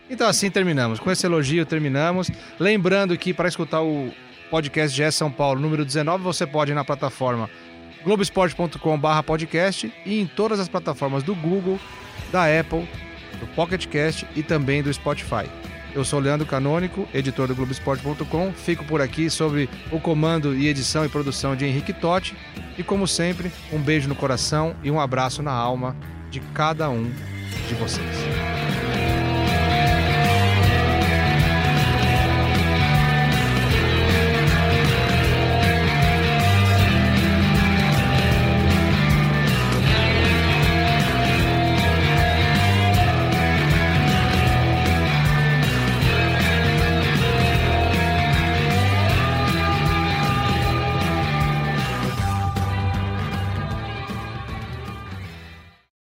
[0.08, 1.00] Então, assim terminamos.
[1.00, 2.30] Com esse elogio, terminamos.
[2.58, 4.12] Lembrando que para escutar o
[4.50, 7.48] podcast GE São Paulo, número 19, você pode ir na plataforma
[8.04, 11.78] globesport.com.br podcast e em todas as plataformas do Google,
[12.30, 12.86] da Apple,
[13.38, 15.48] do Pocket Cast e também do Spotify.
[15.94, 18.52] Eu sou Leandro Canônico, editor do Globoesporte.com.
[18.52, 22.34] Fico por aqui sobre o comando e edição e produção de Henrique Totti.
[22.78, 25.94] E como sempre, um beijo no coração e um abraço na alma
[26.30, 27.10] de cada um
[27.68, 28.16] de vocês.